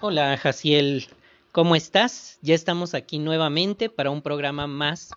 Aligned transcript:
Hola, 0.00 0.36
Jaciel. 0.36 1.08
¿Cómo 1.50 1.74
estás? 1.74 2.38
Ya 2.40 2.54
estamos 2.54 2.94
aquí 2.94 3.18
nuevamente 3.18 3.90
para 3.90 4.10
un 4.10 4.22
programa 4.22 4.68
más 4.68 5.10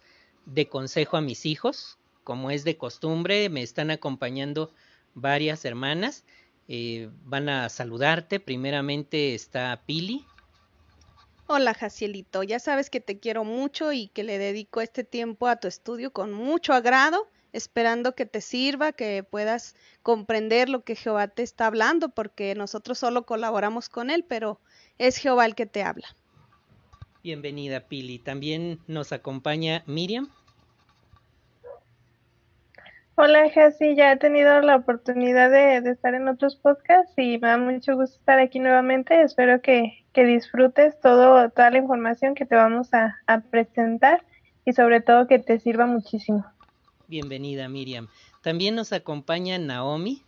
de 0.47 0.67
consejo 0.67 1.17
a 1.17 1.21
mis 1.21 1.45
hijos. 1.45 1.99
Como 2.23 2.49
es 2.49 2.63
de 2.63 2.77
costumbre, 2.77 3.47
me 3.49 3.61
están 3.61 3.91
acompañando 3.91 4.73
varias 5.13 5.65
hermanas. 5.65 6.23
Eh, 6.67 7.11
van 7.25 7.47
a 7.47 7.69
saludarte. 7.69 8.39
Primeramente 8.39 9.35
está 9.35 9.83
Pili. 9.85 10.25
Hola, 11.45 11.75
Jacielito. 11.75 12.41
Ya 12.41 12.57
sabes 12.57 12.89
que 12.89 13.01
te 13.01 13.19
quiero 13.19 13.43
mucho 13.43 13.93
y 13.93 14.07
que 14.07 14.23
le 14.23 14.39
dedico 14.39 14.81
este 14.81 15.03
tiempo 15.03 15.47
a 15.47 15.57
tu 15.57 15.67
estudio 15.67 16.11
con 16.11 16.33
mucho 16.33 16.73
agrado, 16.73 17.27
esperando 17.53 18.15
que 18.15 18.25
te 18.25 18.41
sirva, 18.41 18.93
que 18.93 19.23
puedas 19.23 19.75
comprender 20.01 20.69
lo 20.69 20.83
que 20.83 20.95
Jehová 20.95 21.27
te 21.27 21.43
está 21.43 21.67
hablando, 21.67 22.09
porque 22.09 22.55
nosotros 22.55 22.97
solo 22.97 23.27
colaboramos 23.27 23.87
con 23.87 24.09
él, 24.09 24.25
pero 24.27 24.59
es 25.01 25.17
Jehová 25.17 25.47
el 25.47 25.55
que 25.55 25.65
te 25.65 25.81
habla. 25.81 26.07
Bienvenida, 27.23 27.87
Pili. 27.87 28.19
También 28.19 28.79
nos 28.87 29.11
acompaña 29.11 29.83
Miriam. 29.87 30.29
Hola, 33.15 33.49
Jessy. 33.49 33.95
Ya 33.95 34.11
he 34.11 34.17
tenido 34.17 34.61
la 34.61 34.75
oportunidad 34.75 35.49
de, 35.49 35.77
estar 35.89 36.13
en 36.13 36.27
otros 36.27 36.55
podcasts 36.55 37.13
y 37.17 37.39
me 37.39 37.47
da 37.47 37.57
mucho 37.57 37.95
gusto 37.95 38.15
estar 38.15 38.39
aquí 38.39 38.59
nuevamente. 38.59 39.21
Espero 39.21 39.59
que, 39.61 40.03
disfrutes 40.13 40.99
todo, 40.99 41.49
toda 41.49 41.71
la 41.71 41.79
información 41.79 42.35
que 42.35 42.45
te 42.45 42.55
vamos 42.55 42.89
a, 42.93 43.19
presentar 43.49 44.23
y 44.65 44.73
sobre 44.73 45.01
todo 45.01 45.27
que 45.27 45.39
te 45.39 45.59
sirva 45.59 45.87
muchísimo. 45.87 46.45
Bienvenida, 47.07 47.67
Miriam. 47.67 48.07
También 48.43 48.75
nos 48.75 48.93
acompaña 48.93 49.57
Naomi. 49.57 50.23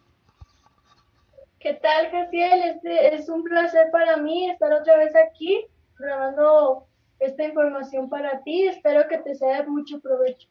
¿Qué 1.63 1.75
tal, 1.75 2.11
Jaciel? 2.11 2.61
Este, 2.61 3.15
es 3.15 3.29
un 3.29 3.41
placer 3.41 3.87
para 3.89 4.17
mí 4.17 4.49
estar 4.49 4.73
otra 4.73 4.97
vez 4.97 5.13
aquí 5.15 5.65
grabando 5.97 6.87
esta 7.19 7.45
información 7.45 8.09
para 8.09 8.43
ti. 8.43 8.67
Espero 8.67 9.07
que 9.07 9.19
te 9.19 9.33
sea 9.33 9.61
de 9.61 9.69
mucho 9.69 10.01
provecho. 10.01 10.49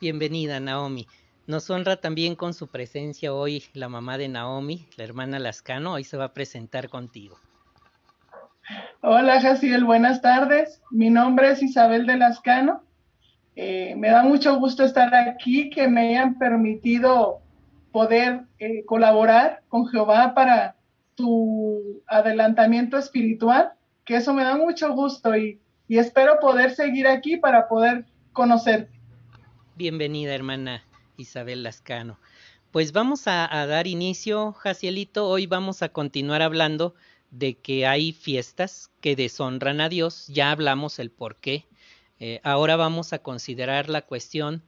Bienvenida, 0.00 0.58
Naomi. 0.58 1.06
Nos 1.46 1.68
honra 1.68 1.96
también 1.96 2.34
con 2.34 2.54
su 2.54 2.68
presencia 2.68 3.34
hoy 3.34 3.64
la 3.74 3.90
mamá 3.90 4.16
de 4.16 4.28
Naomi, 4.28 4.88
la 4.96 5.04
hermana 5.04 5.38
Lascano. 5.38 5.92
Hoy 5.92 6.04
se 6.04 6.16
va 6.16 6.24
a 6.24 6.32
presentar 6.32 6.88
contigo. 6.88 7.36
Hola, 9.02 9.38
Jaciel. 9.42 9.84
Buenas 9.84 10.22
tardes. 10.22 10.80
Mi 10.90 11.10
nombre 11.10 11.50
es 11.50 11.62
Isabel 11.62 12.06
de 12.06 12.16
Lascano. 12.16 12.82
Eh, 13.54 13.94
me 13.98 14.08
da 14.08 14.22
mucho 14.22 14.58
gusto 14.58 14.82
estar 14.82 15.14
aquí, 15.14 15.68
que 15.68 15.88
me 15.88 16.08
hayan 16.08 16.38
permitido 16.38 17.42
poder 17.96 18.42
eh, 18.58 18.84
colaborar 18.84 19.62
con 19.70 19.86
Jehová 19.86 20.34
para 20.34 20.76
tu 21.14 22.02
adelantamiento 22.06 22.98
espiritual 22.98 23.72
que 24.04 24.16
eso 24.16 24.34
me 24.34 24.44
da 24.44 24.54
mucho 24.54 24.92
gusto 24.92 25.34
y, 25.34 25.58
espero 25.88 26.38
poder 26.38 26.74
seguir 26.74 27.06
aquí 27.06 27.38
para 27.38 27.68
poder 27.68 28.04
conocerte. 28.34 29.00
Bienvenida, 29.76 30.34
hermana 30.34 30.84
Isabel 31.16 31.62
Lascano. 31.62 32.18
Pues 32.70 32.92
vamos 32.92 33.26
a, 33.28 33.48
dar 33.66 33.86
inicio, 33.86 34.52
Jacielito. 34.52 35.26
Hoy 35.26 35.46
vamos 35.46 35.80
a 35.80 35.88
continuar 35.88 36.42
hablando 36.42 36.94
de 37.30 37.54
que 37.54 37.86
hay 37.86 38.12
fiestas 38.12 38.90
que 39.00 39.16
deshonran 39.16 39.80
a 39.80 39.88
Dios. 39.88 40.26
Ya 40.26 40.50
hablamos 40.50 40.98
el 40.98 41.10
por 41.10 41.36
qué. 41.36 41.64
Eh, 42.20 42.40
ahora 42.42 42.76
vamos 42.76 43.14
a 43.14 43.20
considerar 43.20 43.88
la 43.88 44.02
cuestión 44.02 44.62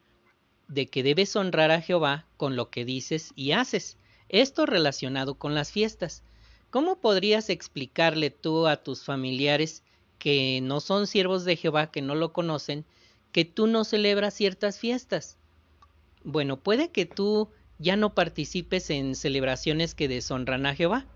de 0.69 0.87
que 0.87 1.03
debes 1.03 1.35
honrar 1.35 1.71
a 1.71 1.81
Jehová 1.81 2.27
con 2.37 2.55
lo 2.55 2.71
que 2.71 2.85
dices 2.85 3.33
y 3.35 3.53
haces. 3.53 3.97
Esto 4.29 4.67
relacionado 4.67 5.35
con 5.35 5.55
las 5.55 5.73
fiestas. 5.73 6.23
¿Cómo 6.71 7.01
podrías 7.01 7.49
explicarle 7.49 8.31
tú 8.31 8.67
a 8.67 8.77
tus 8.77 9.03
familiares 9.03 9.83
que 10.19 10.61
no 10.63 10.81
son 10.81 11.07
siervos 11.07 11.45
de 11.45 11.57
Jehová, 11.57 11.91
que 11.91 12.03
no 12.03 12.15
lo 12.15 12.33
conocen, 12.33 12.85
que 13.33 13.47
tú 13.47 13.67
no 13.67 13.85
celebras 13.85 14.35
ciertas 14.35 14.79
fiestas? 14.79 15.39
Bueno, 16.25 16.59
puede 16.59 16.91
que 16.91 17.07
tú 17.07 17.49
ya 17.79 17.97
no 17.97 18.15
participes 18.15 18.91
en 18.91 19.15
celebraciones 19.15 19.95
que 19.95 20.09
deshonran 20.09 20.67
a 20.67 20.75
Jehová. 20.75 21.07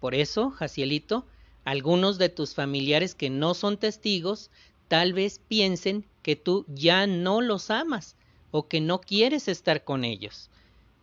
Por 0.00 0.14
eso, 0.14 0.50
Jacielito, 0.50 1.24
algunos 1.64 2.18
de 2.18 2.28
tus 2.28 2.54
familiares 2.54 3.14
que 3.14 3.30
no 3.30 3.54
son 3.54 3.78
testigos 3.78 4.50
tal 4.88 5.14
vez 5.14 5.38
piensen 5.48 6.04
que 6.22 6.36
tú 6.36 6.66
ya 6.68 7.06
no 7.06 7.40
los 7.40 7.70
amas 7.70 8.16
o 8.56 8.68
que 8.68 8.80
no 8.80 9.00
quieres 9.00 9.48
estar 9.48 9.82
con 9.82 10.04
ellos 10.04 10.48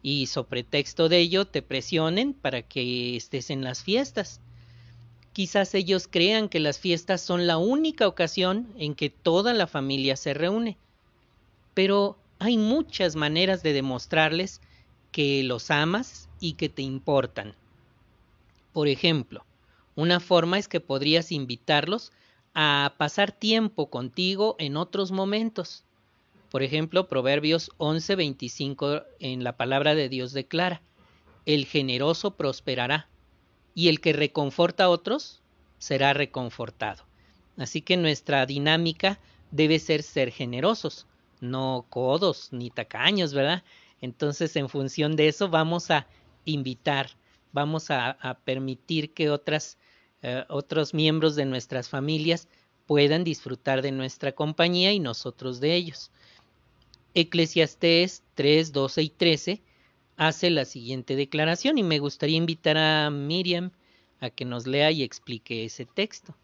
y 0.01 0.27
sobre 0.27 0.63
texto 0.63 1.09
de 1.09 1.17
ello 1.17 1.43
te 1.43 1.61
presionen 1.61 2.33
para 2.33 2.61
que 2.61 3.17
estés 3.17 3.49
en 3.49 3.61
las 3.61 3.83
fiestas. 3.83 4.39
Quizás 5.33 5.75
ellos 5.75 6.07
crean 6.09 6.47
que 6.47 6.61
las 6.61 6.79
fiestas 6.79 7.19
son 7.19 7.47
la 7.47 7.57
única 7.57 8.07
ocasión 8.07 8.73
en 8.77 8.95
que 8.95 9.09
toda 9.09 9.53
la 9.53 9.67
familia 9.67 10.15
se 10.15 10.33
reúne, 10.33 10.77
pero 11.73 12.17
hay 12.39 12.55
muchas 12.55 13.17
maneras 13.17 13.63
de 13.63 13.73
demostrarles 13.73 14.61
que 15.11 15.43
los 15.43 15.71
amas 15.71 16.29
y 16.39 16.53
que 16.53 16.69
te 16.69 16.83
importan. 16.83 17.53
Por 18.71 18.87
ejemplo, 18.87 19.43
una 19.95 20.21
forma 20.21 20.57
es 20.57 20.69
que 20.69 20.79
podrías 20.79 21.33
invitarlos 21.33 22.13
a 22.53 22.95
pasar 22.97 23.33
tiempo 23.33 23.89
contigo 23.89 24.55
en 24.57 24.77
otros 24.77 25.11
momentos. 25.11 25.83
Por 26.51 26.63
ejemplo, 26.63 27.07
Proverbios 27.07 27.71
11:25 27.77 29.05
en 29.19 29.45
la 29.45 29.55
palabra 29.55 29.95
de 29.95 30.09
Dios 30.09 30.33
declara, 30.33 30.81
el 31.45 31.65
generoso 31.65 32.35
prosperará 32.35 33.07
y 33.73 33.87
el 33.87 34.01
que 34.01 34.11
reconforta 34.11 34.83
a 34.83 34.89
otros 34.89 35.41
será 35.77 36.11
reconfortado. 36.11 37.05
Así 37.55 37.81
que 37.81 37.95
nuestra 37.95 38.45
dinámica 38.45 39.17
debe 39.51 39.79
ser 39.79 40.03
ser 40.03 40.29
generosos, 40.29 41.07
no 41.39 41.85
codos 41.89 42.49
ni 42.51 42.69
tacaños, 42.69 43.33
¿verdad? 43.33 43.63
Entonces, 44.01 44.53
en 44.57 44.67
función 44.67 45.15
de 45.15 45.29
eso, 45.29 45.47
vamos 45.47 45.89
a 45.89 46.05
invitar, 46.43 47.11
vamos 47.53 47.91
a, 47.91 48.41
permitir 48.43 49.13
que 49.13 49.29
otras, 49.29 49.77
eh, 50.21 50.43
otros 50.49 50.93
miembros 50.93 51.37
de 51.37 51.45
nuestras 51.45 51.87
familias 51.87 52.49
puedan 52.87 53.23
disfrutar 53.23 53.81
de 53.81 53.93
nuestra 53.93 54.33
compañía 54.33 54.91
y 54.91 54.99
nosotros 54.99 55.61
de 55.61 55.75
ellos. 55.75 56.11
Eclesiastés 57.13 58.23
3, 58.35 58.71
12 58.71 59.01
y 59.01 59.09
13 59.09 59.61
hace 60.17 60.49
la 60.49 60.65
siguiente 60.65 61.15
declaración 61.15 61.77
y 61.77 61.83
me 61.83 61.99
gustaría 61.99 62.37
invitar 62.37 62.77
a 62.77 63.09
Miriam 63.09 63.71
a 64.19 64.29
que 64.29 64.45
nos 64.45 64.67
lea 64.67 64.91
y 64.91 65.03
explique 65.03 65.65
ese 65.65 65.85
texto. 65.85 66.35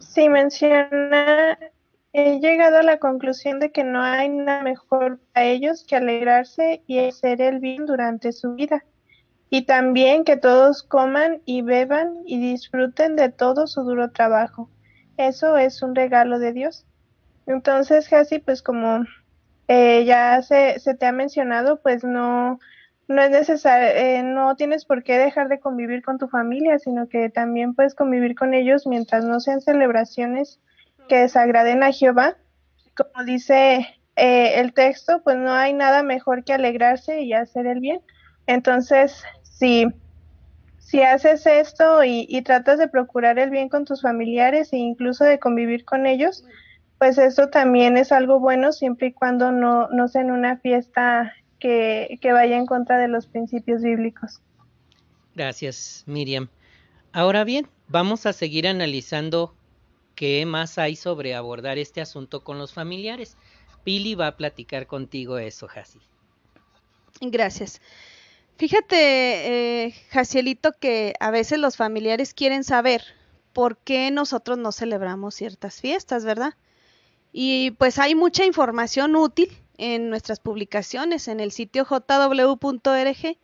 Sí, 0.00 0.28
menciona, 0.28 1.58
he 2.12 2.40
llegado 2.40 2.78
a 2.78 2.82
la 2.82 2.98
conclusión 2.98 3.60
de 3.60 3.70
que 3.70 3.84
no 3.84 4.02
hay 4.02 4.28
nada 4.28 4.62
mejor 4.62 5.20
para 5.32 5.46
ellos 5.46 5.84
que 5.86 5.94
alegrarse 5.94 6.82
y 6.86 6.98
hacer 6.98 7.40
el 7.40 7.60
bien 7.60 7.86
durante 7.86 8.32
su 8.32 8.54
vida, 8.54 8.84
y 9.48 9.62
también 9.62 10.24
que 10.24 10.36
todos 10.36 10.82
coman 10.82 11.40
y 11.44 11.62
beban 11.62 12.14
y 12.26 12.40
disfruten 12.40 13.14
de 13.14 13.30
todo 13.30 13.68
su 13.68 13.82
duro 13.82 14.10
trabajo. 14.10 14.68
Eso 15.16 15.56
es 15.56 15.82
un 15.82 15.94
regalo 15.94 16.38
de 16.38 16.52
Dios. 16.52 16.86
Entonces, 17.46 18.08
casi 18.08 18.38
pues 18.38 18.62
como 18.62 19.04
eh, 19.68 20.04
ya 20.04 20.42
se, 20.42 20.78
se, 20.80 20.94
te 20.94 21.06
ha 21.06 21.12
mencionado, 21.12 21.80
pues 21.80 22.04
no, 22.04 22.58
no 23.08 23.22
es 23.22 23.30
necesario, 23.30 23.88
eh, 23.88 24.22
no 24.22 24.56
tienes 24.56 24.84
por 24.84 25.02
qué 25.02 25.18
dejar 25.18 25.48
de 25.48 25.60
convivir 25.60 26.02
con 26.02 26.18
tu 26.18 26.28
familia, 26.28 26.78
sino 26.78 27.08
que 27.08 27.28
también 27.28 27.74
puedes 27.74 27.94
convivir 27.94 28.34
con 28.34 28.54
ellos 28.54 28.86
mientras 28.86 29.24
no 29.24 29.40
sean 29.40 29.60
celebraciones 29.60 30.60
que 31.08 31.18
desagraden 31.18 31.82
a 31.82 31.92
Jehová. 31.92 32.36
Como 32.96 33.24
dice 33.24 33.86
eh, 34.16 34.60
el 34.60 34.72
texto, 34.72 35.22
pues 35.22 35.36
no 35.36 35.52
hay 35.52 35.72
nada 35.72 36.02
mejor 36.02 36.44
que 36.44 36.52
alegrarse 36.52 37.22
y 37.22 37.32
hacer 37.32 37.66
el 37.66 37.80
bien. 37.80 38.00
Entonces, 38.46 39.24
si, 39.42 39.86
si 40.78 41.02
haces 41.02 41.46
esto 41.46 42.04
y, 42.04 42.26
y 42.28 42.42
tratas 42.42 42.78
de 42.78 42.88
procurar 42.88 43.38
el 43.38 43.50
bien 43.50 43.68
con 43.68 43.84
tus 43.84 44.02
familiares 44.02 44.72
e 44.72 44.76
incluso 44.76 45.24
de 45.24 45.38
convivir 45.38 45.84
con 45.84 46.06
ellos, 46.06 46.44
pues 47.00 47.16
eso 47.16 47.48
también 47.48 47.96
es 47.96 48.12
algo 48.12 48.40
bueno 48.40 48.72
siempre 48.72 49.06
y 49.06 49.12
cuando 49.14 49.52
no, 49.52 49.88
no 49.88 50.06
sea 50.06 50.20
en 50.20 50.30
una 50.30 50.58
fiesta 50.58 51.34
que, 51.58 52.18
que 52.20 52.32
vaya 52.32 52.58
en 52.58 52.66
contra 52.66 52.98
de 52.98 53.08
los 53.08 53.26
principios 53.26 53.80
bíblicos. 53.80 54.42
Gracias, 55.34 56.04
Miriam. 56.06 56.50
Ahora 57.12 57.44
bien, 57.44 57.66
vamos 57.88 58.26
a 58.26 58.34
seguir 58.34 58.68
analizando 58.68 59.54
qué 60.14 60.44
más 60.44 60.76
hay 60.76 60.94
sobre 60.94 61.34
abordar 61.34 61.78
este 61.78 62.02
asunto 62.02 62.44
con 62.44 62.58
los 62.58 62.74
familiares. 62.74 63.38
Pili 63.82 64.14
va 64.14 64.26
a 64.26 64.36
platicar 64.36 64.86
contigo 64.86 65.38
eso, 65.38 65.68
Jasi. 65.68 66.00
Gracias. 67.22 67.80
Fíjate, 68.58 69.86
eh, 69.86 69.94
Jacielito, 70.10 70.72
que 70.78 71.14
a 71.18 71.30
veces 71.30 71.60
los 71.60 71.78
familiares 71.78 72.34
quieren 72.34 72.62
saber 72.62 73.02
por 73.54 73.78
qué 73.78 74.10
nosotros 74.10 74.58
no 74.58 74.70
celebramos 74.70 75.34
ciertas 75.34 75.80
fiestas, 75.80 76.26
¿verdad? 76.26 76.52
Y 77.32 77.72
pues 77.72 77.98
hay 77.98 78.14
mucha 78.14 78.44
información 78.44 79.16
útil 79.16 79.56
en 79.78 80.10
nuestras 80.10 80.40
publicaciones 80.40 81.28
en 81.28 81.40
el 81.40 81.52
sitio 81.52 81.84
jw.org 81.84 83.38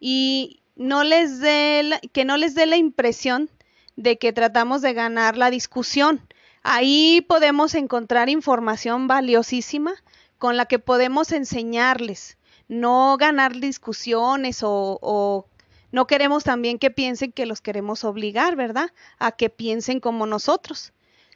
y 0.00 0.62
no 0.76 1.04
les 1.04 1.40
dé 1.40 2.00
que 2.12 2.24
no 2.24 2.36
les 2.36 2.54
dé 2.54 2.66
la 2.66 2.76
impresión 2.76 3.50
de 3.96 4.18
que 4.18 4.32
tratamos 4.32 4.82
de 4.82 4.92
ganar 4.92 5.36
la 5.36 5.50
discusión. 5.50 6.20
Ahí 6.62 7.24
podemos 7.28 7.74
encontrar 7.74 8.28
información 8.28 9.08
valiosísima 9.08 9.94
con 10.38 10.56
la 10.56 10.66
que 10.66 10.78
podemos 10.78 11.32
enseñarles, 11.32 12.38
no 12.68 13.16
ganar 13.18 13.58
discusiones 13.58 14.62
o, 14.62 14.98
o 15.00 15.46
no 15.90 16.06
queremos 16.06 16.44
también 16.44 16.78
que 16.78 16.90
piensen 16.90 17.32
que 17.32 17.46
los 17.46 17.60
queremos 17.60 18.04
obligar, 18.04 18.56
¿verdad? 18.56 18.90
A 19.18 19.32
que 19.32 19.50
piensen 19.50 20.00
como 20.00 20.26
nosotros. 20.26 20.92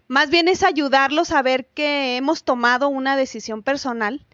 Más 0.09 0.31
bien 0.31 0.49
es 0.49 0.63
ayudarlos 0.63 1.31
a 1.31 1.43
ver 1.43 1.67
que 1.67 2.17
hemos 2.17 2.45
tomado 2.45 2.89
una 2.89 3.17
decisión 3.17 3.63
personal, 3.63 4.25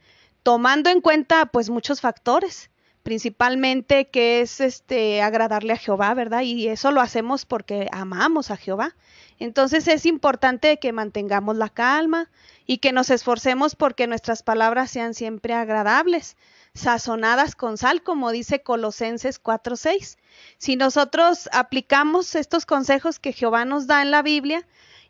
tomando 0.43 0.91
en 0.91 1.01
cuenta 1.01 1.47
pues 1.47 1.71
muchos 1.71 2.01
factores 2.01 2.71
principalmente 3.09 4.11
que 4.11 4.43
es 4.43 4.61
este 4.61 5.23
agradarle 5.23 5.73
a 5.73 5.79
Jehová, 5.79 6.13
¿verdad? 6.13 6.43
Y 6.43 6.69
eso 6.69 6.91
lo 6.91 7.01
hacemos 7.01 7.47
porque 7.47 7.89
amamos 7.91 8.51
a 8.51 8.59
Jehová. 8.59 8.97
Entonces 9.39 9.89
es 9.89 10.05
importante 10.05 10.79
que 10.79 10.93
mantengamos 10.93 11.57
la 11.57 11.71
calma 11.71 12.29
y 12.67 12.79
que 12.79 12.93
nos 12.93 13.09
esforcemos 13.09 13.77
porque 13.77 14.07
nuestras 14.07 14.43
palabras 14.43 14.91
sean 14.91 15.15
siempre 15.15 15.55
agradables, 15.55 16.37
sazonadas 16.75 17.55
con 17.55 17.79
sal, 17.79 18.03
como 18.03 18.31
dice 18.31 18.63
Colosenses 18.63 19.41
4:6. 19.41 20.19
Si 20.59 20.77
nosotros 20.77 21.49
aplicamos 21.53 22.35
estos 22.35 22.67
consejos 22.67 23.19
que 23.19 23.33
Jehová 23.33 23.65
nos 23.65 23.87
da 23.87 24.03
en 24.03 24.11
la 24.11 24.21
Biblia, 24.21 24.67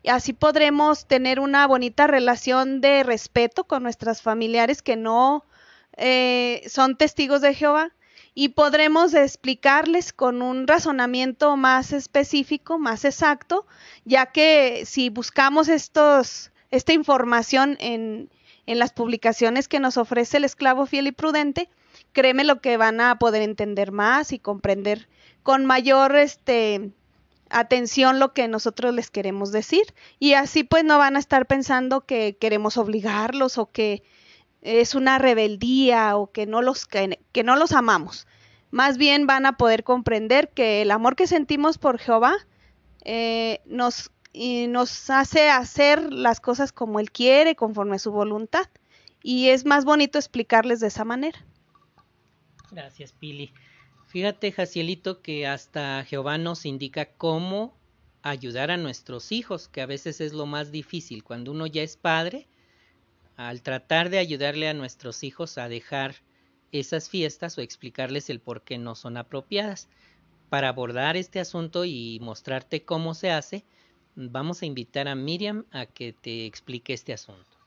así 0.07 0.33
podremos 0.33 1.07
tener 1.07 1.39
una 1.39 1.67
bonita 1.67 2.07
relación 2.07 2.81
de 2.81 3.03
respeto 3.03 3.65
con 3.65 3.83
nuestras 3.83 4.21
familiares 4.21 4.81
que 4.81 4.95
no 4.95 5.45
eh, 5.97 6.63
son 6.67 6.95
testigos 6.95 7.41
de 7.41 7.53
Jehová 7.53 7.91
y 8.33 8.49
podremos 8.49 9.13
explicarles 9.13 10.13
con 10.13 10.41
un 10.41 10.67
razonamiento 10.67 11.57
más 11.57 11.91
específico, 11.91 12.79
más 12.79 13.03
exacto, 13.03 13.65
ya 14.05 14.27
que 14.27 14.83
si 14.85 15.09
buscamos 15.09 15.67
estos, 15.67 16.51
esta 16.71 16.93
información 16.93 17.75
en, 17.81 18.29
en 18.65 18.79
las 18.79 18.93
publicaciones 18.93 19.67
que 19.67 19.81
nos 19.81 19.97
ofrece 19.97 20.37
el 20.37 20.45
esclavo 20.45 20.85
fiel 20.85 21.07
y 21.07 21.11
prudente, 21.11 21.69
créeme 22.13 22.43
lo 22.43 22.61
que 22.61 22.77
van 22.77 23.01
a 23.01 23.19
poder 23.19 23.41
entender 23.41 23.91
más 23.91 24.31
y 24.31 24.39
comprender 24.39 25.09
con 25.43 25.65
mayor 25.65 26.15
este, 26.15 26.91
atención 27.49 28.19
lo 28.19 28.33
que 28.33 28.47
nosotros 28.47 28.93
les 28.93 29.09
queremos 29.09 29.51
decir. 29.51 29.93
Y 30.19 30.33
así 30.33 30.63
pues 30.63 30.83
no 30.83 30.97
van 30.97 31.15
a 31.15 31.19
estar 31.19 31.45
pensando 31.45 32.01
que 32.01 32.37
queremos 32.37 32.77
obligarlos 32.77 33.57
o 33.57 33.67
que 33.67 34.03
es 34.61 34.95
una 34.95 35.17
rebeldía 35.17 36.17
o 36.17 36.31
que 36.31 36.45
no 36.45 36.61
los, 36.61 36.85
que, 36.85 37.17
no 37.43 37.55
los 37.55 37.71
amamos. 37.71 38.27
Más 38.71 38.97
bien 38.97 39.25
van 39.25 39.45
a 39.45 39.57
poder 39.57 39.83
comprender 39.83 40.49
que 40.49 40.81
el 40.81 40.91
amor 40.91 41.15
que 41.15 41.27
sentimos 41.27 41.77
por 41.77 41.97
Jehová 41.97 42.35
eh, 43.03 43.61
nos, 43.65 44.11
y 44.31 44.67
nos 44.67 45.09
hace 45.09 45.49
hacer 45.49 46.13
las 46.13 46.39
cosas 46.39 46.71
como 46.71 46.99
Él 46.99 47.11
quiere, 47.11 47.55
conforme 47.55 47.95
a 47.95 47.99
su 47.99 48.11
voluntad. 48.11 48.67
Y 49.23 49.49
es 49.49 49.65
más 49.65 49.85
bonito 49.85 50.17
explicarles 50.17 50.79
de 50.79 50.87
esa 50.87 51.03
manera. 51.03 51.45
Gracias, 52.71 53.11
Pili. 53.13 53.51
Fíjate, 54.09 54.51
Jacielito, 54.51 55.21
que 55.21 55.45
hasta 55.45 56.03
Jehová 56.03 56.39
nos 56.39 56.65
indica 56.65 57.05
cómo 57.05 57.77
ayudar 58.23 58.71
a 58.71 58.77
nuestros 58.77 59.31
hijos, 59.31 59.67
que 59.67 59.81
a 59.81 59.85
veces 59.85 60.19
es 60.19 60.33
lo 60.33 60.47
más 60.47 60.71
difícil. 60.71 61.23
Cuando 61.23 61.51
uno 61.51 61.67
ya 61.67 61.83
es 61.83 61.95
padre, 61.95 62.47
al 63.35 63.61
tratar 63.61 64.09
de 64.09 64.17
ayudarle 64.17 64.67
a 64.67 64.73
nuestros 64.73 65.23
hijos 65.23 65.59
a 65.59 65.69
dejar 65.69 66.15
esas 66.71 67.07
fiestas 67.07 67.55
o 67.59 67.61
explicarles 67.61 68.31
el 68.31 68.39
por 68.39 68.63
qué 68.63 68.79
no 68.79 68.95
son 68.95 69.15
apropiadas. 69.15 69.89
Para 70.49 70.69
abordar 70.69 71.15
este 71.15 71.39
asunto 71.39 71.85
y 71.85 72.17
mostrarte 72.19 72.83
cómo 72.83 73.13
se 73.13 73.29
hace, 73.29 73.63
vamos 74.15 74.63
a 74.63 74.65
invitar 74.65 75.07
a 75.07 75.13
Miriam 75.13 75.65
a 75.69 75.85
que 75.85 76.13
te 76.13 76.47
explique 76.47 76.93
este 76.93 77.13
asunto. 77.13 77.58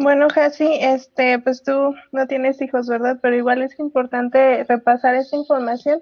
Bueno, 0.00 0.28
Hasi, 0.32 0.78
este, 0.80 1.40
pues 1.40 1.64
tú 1.64 1.92
no 2.12 2.28
tienes 2.28 2.62
hijos, 2.62 2.86
¿verdad? 2.86 3.18
Pero 3.20 3.34
igual 3.34 3.62
es 3.62 3.76
importante 3.80 4.62
repasar 4.62 5.16
esa 5.16 5.34
información 5.34 6.00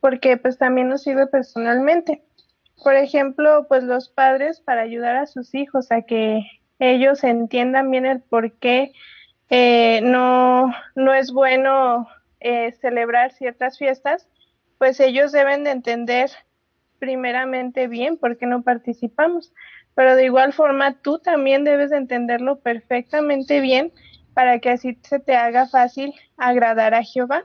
porque 0.00 0.36
pues 0.36 0.58
también 0.58 0.90
nos 0.90 1.00
sirve 1.02 1.26
personalmente. 1.26 2.22
Por 2.84 2.94
ejemplo, 2.94 3.64
pues 3.70 3.84
los 3.84 4.10
padres 4.10 4.60
para 4.60 4.82
ayudar 4.82 5.16
a 5.16 5.24
sus 5.24 5.54
hijos 5.54 5.90
a 5.90 6.02
que 6.02 6.42
ellos 6.78 7.24
entiendan 7.24 7.90
bien 7.90 8.04
el 8.04 8.20
por 8.20 8.52
qué 8.58 8.92
eh, 9.48 10.02
no, 10.02 10.70
no 10.94 11.14
es 11.14 11.32
bueno 11.32 12.06
eh, 12.40 12.72
celebrar 12.82 13.32
ciertas 13.32 13.78
fiestas, 13.78 14.28
pues 14.76 15.00
ellos 15.00 15.32
deben 15.32 15.64
de 15.64 15.70
entender 15.70 16.30
primeramente 16.98 17.88
bien 17.88 18.18
por 18.18 18.36
qué 18.36 18.44
no 18.44 18.60
participamos. 18.60 19.54
Pero 19.94 20.16
de 20.16 20.24
igual 20.24 20.52
forma 20.52 20.94
tú 21.02 21.18
también 21.18 21.64
debes 21.64 21.90
de 21.90 21.98
entenderlo 21.98 22.60
perfectamente 22.60 23.60
bien 23.60 23.92
para 24.34 24.58
que 24.58 24.70
así 24.70 24.98
se 25.02 25.18
te 25.18 25.36
haga 25.36 25.68
fácil 25.68 26.14
agradar 26.36 26.94
a 26.94 27.02
Jehová. 27.02 27.44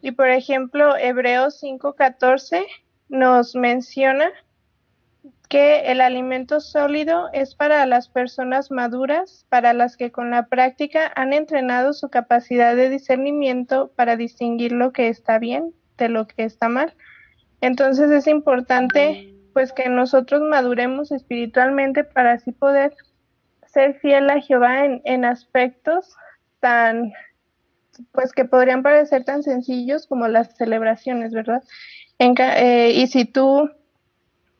Y 0.00 0.12
por 0.12 0.28
ejemplo, 0.28 0.96
Hebreos 0.96 1.60
5:14 1.60 2.64
nos 3.08 3.54
menciona 3.54 4.30
que 5.48 5.90
el 5.90 6.00
alimento 6.00 6.60
sólido 6.60 7.28
es 7.32 7.56
para 7.56 7.84
las 7.84 8.08
personas 8.08 8.70
maduras, 8.70 9.46
para 9.48 9.72
las 9.72 9.96
que 9.96 10.12
con 10.12 10.30
la 10.30 10.46
práctica 10.46 11.12
han 11.16 11.32
entrenado 11.32 11.92
su 11.92 12.08
capacidad 12.08 12.76
de 12.76 12.88
discernimiento 12.88 13.90
para 13.96 14.16
distinguir 14.16 14.70
lo 14.70 14.92
que 14.92 15.08
está 15.08 15.40
bien 15.40 15.74
de 15.98 16.08
lo 16.08 16.28
que 16.28 16.44
está 16.44 16.68
mal. 16.68 16.94
Entonces 17.60 18.12
es 18.12 18.28
importante 18.28 19.34
pues 19.52 19.72
que 19.72 19.88
nosotros 19.88 20.42
maduremos 20.42 21.12
espiritualmente 21.12 22.04
para 22.04 22.32
así 22.32 22.52
poder 22.52 22.94
ser 23.66 23.94
fiel 24.00 24.28
a 24.30 24.40
Jehová 24.40 24.84
en, 24.84 25.00
en 25.04 25.24
aspectos 25.24 26.16
tan 26.60 27.12
pues 28.12 28.32
que 28.32 28.44
podrían 28.44 28.82
parecer 28.82 29.24
tan 29.24 29.42
sencillos 29.42 30.06
como 30.06 30.28
las 30.28 30.56
celebraciones, 30.56 31.32
¿verdad? 31.32 31.62
Eh, 32.18 32.92
y 32.94 33.06
si 33.06 33.24
tú 33.24 33.70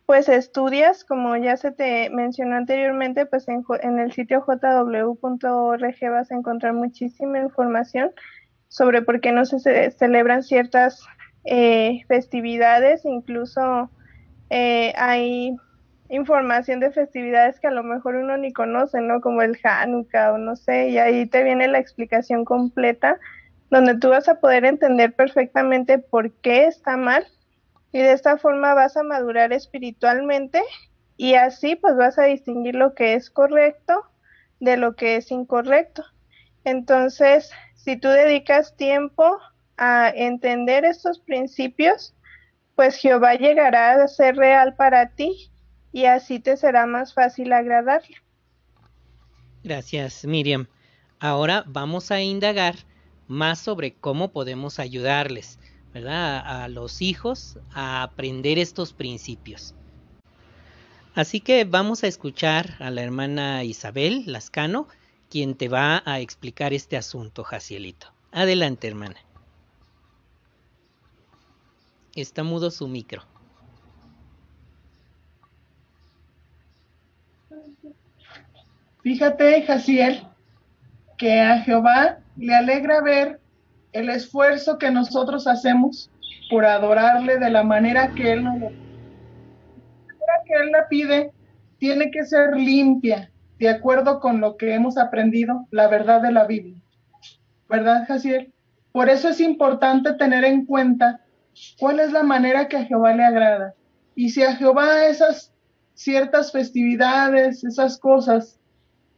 pues 0.07 0.29
estudias, 0.29 1.05
como 1.05 1.37
ya 1.37 1.57
se 1.57 1.71
te 1.71 2.11
mencionó 2.11 2.57
anteriormente, 2.57 3.27
pues 3.27 3.47
en, 3.49 3.63
el 4.01 4.13
sitio 4.13 4.41
jw.org 4.41 6.11
vas 6.11 6.33
a 6.33 6.35
encontrar 6.35 6.73
muchísima 6.73 7.39
información 7.39 8.11
sobre 8.67 9.03
por 9.03 9.21
qué 9.21 9.31
no 9.31 9.45
se, 9.45 9.91
celebran 9.93 10.43
ciertas 10.43 11.05
eh, 11.45 12.01
festividades, 12.09 13.05
incluso 13.05 13.89
eh, 14.51 14.93
hay 14.97 15.57
información 16.09 16.81
de 16.81 16.91
festividades 16.91 17.61
que 17.61 17.69
a 17.69 17.73
lo 17.73 17.85
mejor 17.85 18.17
uno 18.17 18.37
ni 18.37 18.53
conoce, 18.53 19.01
¿no? 19.01 19.21
Como 19.21 19.43
el 19.43 19.59
Hanukkah 19.63 20.33
o 20.33 20.39
no 20.39 20.57
sé, 20.57 20.89
y 20.89 20.99
ahí 20.99 21.27
te 21.27 21.43
viene 21.45 21.69
la 21.69 21.79
explicación 21.79 22.45
completa 22.45 23.19
donde 23.71 23.97
tú 23.97 24.09
vas 24.09 24.29
a 24.29 24.41
poder 24.41 24.65
entender 24.65 25.15
perfectamente 25.15 25.99
por 25.99 26.33
qué 26.33 26.67
está 26.67 26.97
mal 26.97 27.27
y 27.93 28.01
de 28.01 28.13
esta 28.13 28.37
forma 28.37 28.75
vas 28.75 28.97
a 28.97 29.03
madurar 29.03 29.53
espiritualmente 29.53 30.61
y 31.17 31.35
así 31.35 31.77
pues 31.77 31.97
vas 31.97 32.19
a 32.19 32.25
distinguir 32.25 32.75
lo 32.75 32.95
que 32.95 33.15
es 33.15 33.31
correcto 33.31 34.05
de 34.59 34.77
lo 34.77 34.97
que 34.97 35.17
es 35.17 35.31
incorrecto. 35.31 36.05
Entonces, 36.65 37.51
si 37.77 37.97
tú 37.97 38.09
dedicas 38.09 38.77
tiempo 38.77 39.39
a 39.77 40.13
entender 40.15 40.85
estos 40.85 41.21
principios, 41.21 42.15
pues 42.81 42.97
Jehová 42.97 43.35
llegará 43.35 44.03
a 44.03 44.09
ser 44.09 44.37
real 44.37 44.75
para 44.75 45.11
ti 45.11 45.51
y 45.93 46.07
así 46.07 46.41
te 46.41 46.57
será 46.57 46.87
más 46.87 47.13
fácil 47.13 47.53
agradarle. 47.53 48.17
Gracias, 49.63 50.25
Miriam. 50.25 50.67
Ahora 51.19 51.63
vamos 51.67 52.11
a 52.11 52.23
indagar 52.23 52.77
más 53.29 53.59
sobre 53.59 53.93
cómo 53.93 54.33
podemos 54.33 54.79
ayudarles. 54.79 55.59
¿verdad? 55.93 56.39
A, 56.63 56.69
los 56.69 57.03
hijos 57.03 57.59
a 57.75 58.03
aprender 58.03 58.59
estos 58.59 58.95
principios. 58.95 59.75
Así 61.15 61.41
que 61.41 61.65
vamos 61.65 62.03
a 62.03 62.07
escuchar 62.07 62.77
a 62.79 62.89
la 62.89 63.03
hermana 63.03 63.63
Isabel 63.63 64.23
Lascano, 64.25 64.89
quien 65.29 65.55
te 65.55 65.69
va 65.69 66.03
a 66.07 66.21
explicar 66.21 66.73
este 66.73 66.97
asunto, 66.97 67.45
Jacielito. 67.45 68.07
Adelante, 68.33 68.89
hermana. 68.89 69.17
Está 72.15 72.43
mudo 72.43 72.71
su 72.71 72.89
micro. 72.89 73.23
Fíjate, 79.03 79.63
Jaciel, 79.63 80.27
que 81.17 81.41
a 81.41 81.61
Jehová 81.61 82.19
le 82.37 82.55
alegra 82.55 83.01
ver 83.01 83.41
el 83.93 84.11
esfuerzo 84.11 84.79
que 84.79 84.91
nosotros 84.91 85.47
hacemos 85.47 86.11
por 86.51 86.65
adorarle 86.65 87.39
de 87.39 87.51
la 87.51 87.63
manera 87.63 88.13
que 88.15 88.33
Él 88.33 88.45
nos 88.45 88.59
lo 88.61 88.69
que 88.69 90.55
Él 90.55 90.71
la 90.71 90.89
pide 90.89 91.33
tiene 91.79 92.11
que 92.11 92.25
ser 92.25 92.57
limpia, 92.57 93.31
de 93.59 93.69
acuerdo 93.69 94.21
con 94.21 94.41
lo 94.41 94.57
que 94.57 94.75
hemos 94.75 94.99
aprendido, 94.99 95.67
la 95.71 95.89
verdad 95.89 96.21
de 96.21 96.33
la 96.33 96.45
Biblia. 96.45 96.83
¿Verdad, 97.69 98.05
Jaciel? 98.07 98.53
por 98.93 99.09
eso 99.09 99.29
es 99.29 99.41
importante 99.41 100.13
tener 100.15 100.45
en 100.45 100.67
cuenta 100.67 101.21
cuál 101.79 102.01
es 102.01 102.13
la 102.13 102.23
manera 102.23 102.69
que 102.69 102.77
a 102.77 102.85
Jehová 102.85 103.15
le 103.15 103.25
agrada. 103.25 103.75
Y 104.15 104.31
si 104.31 104.43
a 104.43 104.57
Jehová 104.57 105.07
esas 105.07 105.53
ciertas 105.95 106.53
festividades, 106.53 107.65
esas 107.65 107.99
cosas 107.99 108.59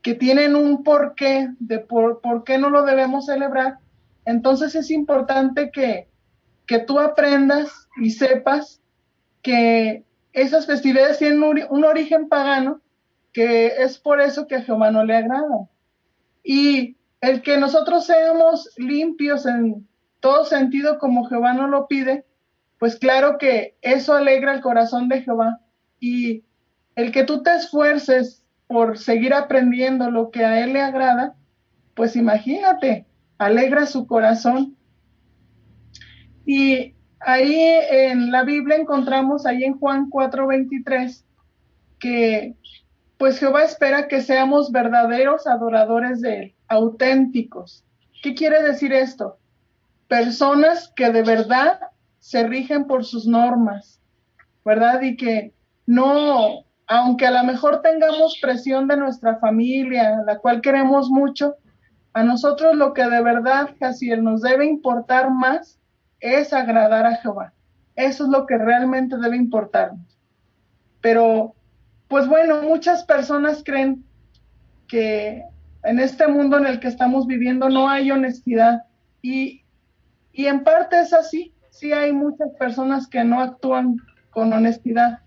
que 0.02 0.14
tienen 0.14 0.56
un 0.56 0.82
porqué 0.82 1.48
de 1.60 1.78
por, 1.78 2.20
por 2.20 2.44
qué 2.44 2.58
no 2.58 2.70
lo 2.70 2.84
debemos 2.84 3.26
celebrar, 3.26 3.78
entonces 4.24 4.74
es 4.74 4.90
importante 4.90 5.70
que, 5.70 6.08
que 6.66 6.78
tú 6.78 6.98
aprendas 6.98 7.88
y 8.00 8.10
sepas 8.10 8.80
que 9.42 10.04
esas 10.32 10.66
festividades 10.66 11.18
tienen 11.18 11.42
un, 11.42 11.84
origen 11.84 12.28
pagano, 12.28 12.80
que 13.32 13.66
es 13.66 13.98
por 13.98 14.20
eso 14.20 14.46
que 14.46 14.56
a 14.56 14.62
Jehová 14.62 14.90
no 14.90 15.04
le 15.04 15.16
agrada. 15.16 15.68
Y 16.42 16.96
el 17.20 17.42
que 17.42 17.58
nosotros 17.58 18.06
seamos 18.06 18.70
limpios 18.76 19.46
en 19.46 19.86
todo 20.20 20.44
sentido 20.44 20.98
como 20.98 21.28
Jehová 21.28 21.52
nos 21.52 21.70
lo 21.70 21.86
pide, 21.86 22.24
pues 22.82 22.96
claro 22.96 23.38
que 23.38 23.76
eso 23.80 24.12
alegra 24.12 24.52
el 24.52 24.60
corazón 24.60 25.08
de 25.08 25.22
Jehová. 25.22 25.60
Y 26.00 26.42
el 26.96 27.12
que 27.12 27.22
tú 27.22 27.44
te 27.44 27.54
esfuerces 27.54 28.42
por 28.66 28.98
seguir 28.98 29.34
aprendiendo 29.34 30.10
lo 30.10 30.32
que 30.32 30.44
a 30.44 30.64
Él 30.64 30.72
le 30.72 30.80
agrada, 30.80 31.36
pues 31.94 32.16
imagínate, 32.16 33.06
alegra 33.38 33.86
su 33.86 34.08
corazón. 34.08 34.76
Y 36.44 36.96
ahí 37.20 37.54
en 37.56 38.32
la 38.32 38.42
Biblia 38.42 38.78
encontramos, 38.78 39.46
ahí 39.46 39.62
en 39.62 39.78
Juan 39.78 40.10
4:23, 40.10 41.24
que 42.00 42.56
pues 43.16 43.38
Jehová 43.38 43.62
espera 43.62 44.08
que 44.08 44.22
seamos 44.22 44.72
verdaderos 44.72 45.46
adoradores 45.46 46.20
de 46.20 46.36
Él, 46.36 46.54
auténticos. 46.66 47.84
¿Qué 48.24 48.34
quiere 48.34 48.60
decir 48.60 48.92
esto? 48.92 49.38
Personas 50.08 50.92
que 50.96 51.12
de 51.12 51.22
verdad 51.22 51.78
se 52.22 52.46
rigen 52.46 52.86
por 52.86 53.04
sus 53.04 53.26
normas, 53.26 54.00
¿verdad? 54.64 55.02
Y 55.02 55.16
que 55.16 55.52
no, 55.86 56.64
aunque 56.86 57.26
a 57.26 57.32
lo 57.32 57.42
mejor 57.42 57.82
tengamos 57.82 58.38
presión 58.40 58.86
de 58.86 58.96
nuestra 58.96 59.40
familia, 59.40 60.22
la 60.24 60.38
cual 60.38 60.60
queremos 60.60 61.10
mucho, 61.10 61.56
a 62.12 62.22
nosotros 62.22 62.76
lo 62.76 62.94
que 62.94 63.02
de 63.02 63.20
verdad, 63.24 63.70
Jaciel, 63.80 64.22
nos 64.22 64.40
debe 64.40 64.66
importar 64.66 65.32
más 65.32 65.80
es 66.20 66.52
agradar 66.52 67.06
a 67.06 67.16
Jehová. 67.16 67.52
Eso 67.96 68.24
es 68.24 68.30
lo 68.30 68.46
que 68.46 68.56
realmente 68.56 69.16
debe 69.16 69.36
importarnos. 69.36 70.16
Pero, 71.00 71.56
pues 72.06 72.28
bueno, 72.28 72.62
muchas 72.62 73.02
personas 73.02 73.64
creen 73.64 74.04
que 74.86 75.42
en 75.82 75.98
este 75.98 76.28
mundo 76.28 76.56
en 76.56 76.66
el 76.66 76.78
que 76.78 76.86
estamos 76.86 77.26
viviendo 77.26 77.68
no 77.68 77.88
hay 77.88 78.12
honestidad. 78.12 78.84
Y, 79.22 79.64
y 80.32 80.46
en 80.46 80.62
parte 80.62 81.00
es 81.00 81.12
así. 81.12 81.51
Sí 81.72 81.92
hay 81.92 82.12
muchas 82.12 82.50
personas 82.58 83.08
que 83.08 83.24
no 83.24 83.40
actúan 83.40 83.96
con 84.30 84.52
honestidad. 84.52 85.20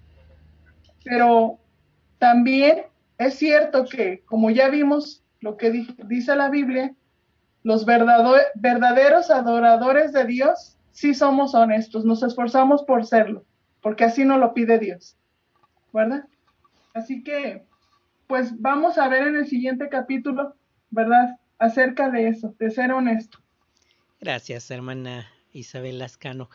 Pero 1.04 1.58
también 2.20 2.84
es 3.18 3.34
cierto 3.34 3.86
que, 3.86 4.22
como 4.26 4.52
ya 4.52 4.70
vimos 4.70 5.24
lo 5.42 5.58
que 5.58 5.88
dice 6.08 6.36
la 6.36 6.50
Biblia, 6.50 6.94
los 7.64 7.86
verdaderos 7.86 9.32
adoradores 9.32 10.14
de 10.14 10.26
Dios 10.26 10.78
sí 10.92 11.16
somos 11.16 11.56
honestos, 11.56 12.06
nos 12.06 12.22
esforzamos 12.22 12.84
por 12.84 13.06
serlo, 13.06 13.44
porque 13.82 14.06
así 14.06 14.24
nos 14.24 14.40
lo 14.40 14.54
pide 14.54 14.78
Dios, 14.78 15.18
¿verdad? 15.92 16.26
Así 16.94 17.24
que, 17.24 17.66
pues 18.28 18.60
vamos 18.62 19.00
a 19.00 19.08
ver 19.08 19.28
en 19.28 19.36
el 19.36 19.48
siguiente 19.48 19.90
capítulo, 19.90 20.56
¿verdad? 20.92 21.38
Acerca 21.58 22.10
de 22.10 22.28
eso, 22.28 22.54
de 22.60 22.70
ser 22.70 22.92
honesto. 22.92 23.40
Gracias, 24.22 24.70
hermana 24.70 25.28
Isabel 25.56 26.00
Lascano. 26.00 26.50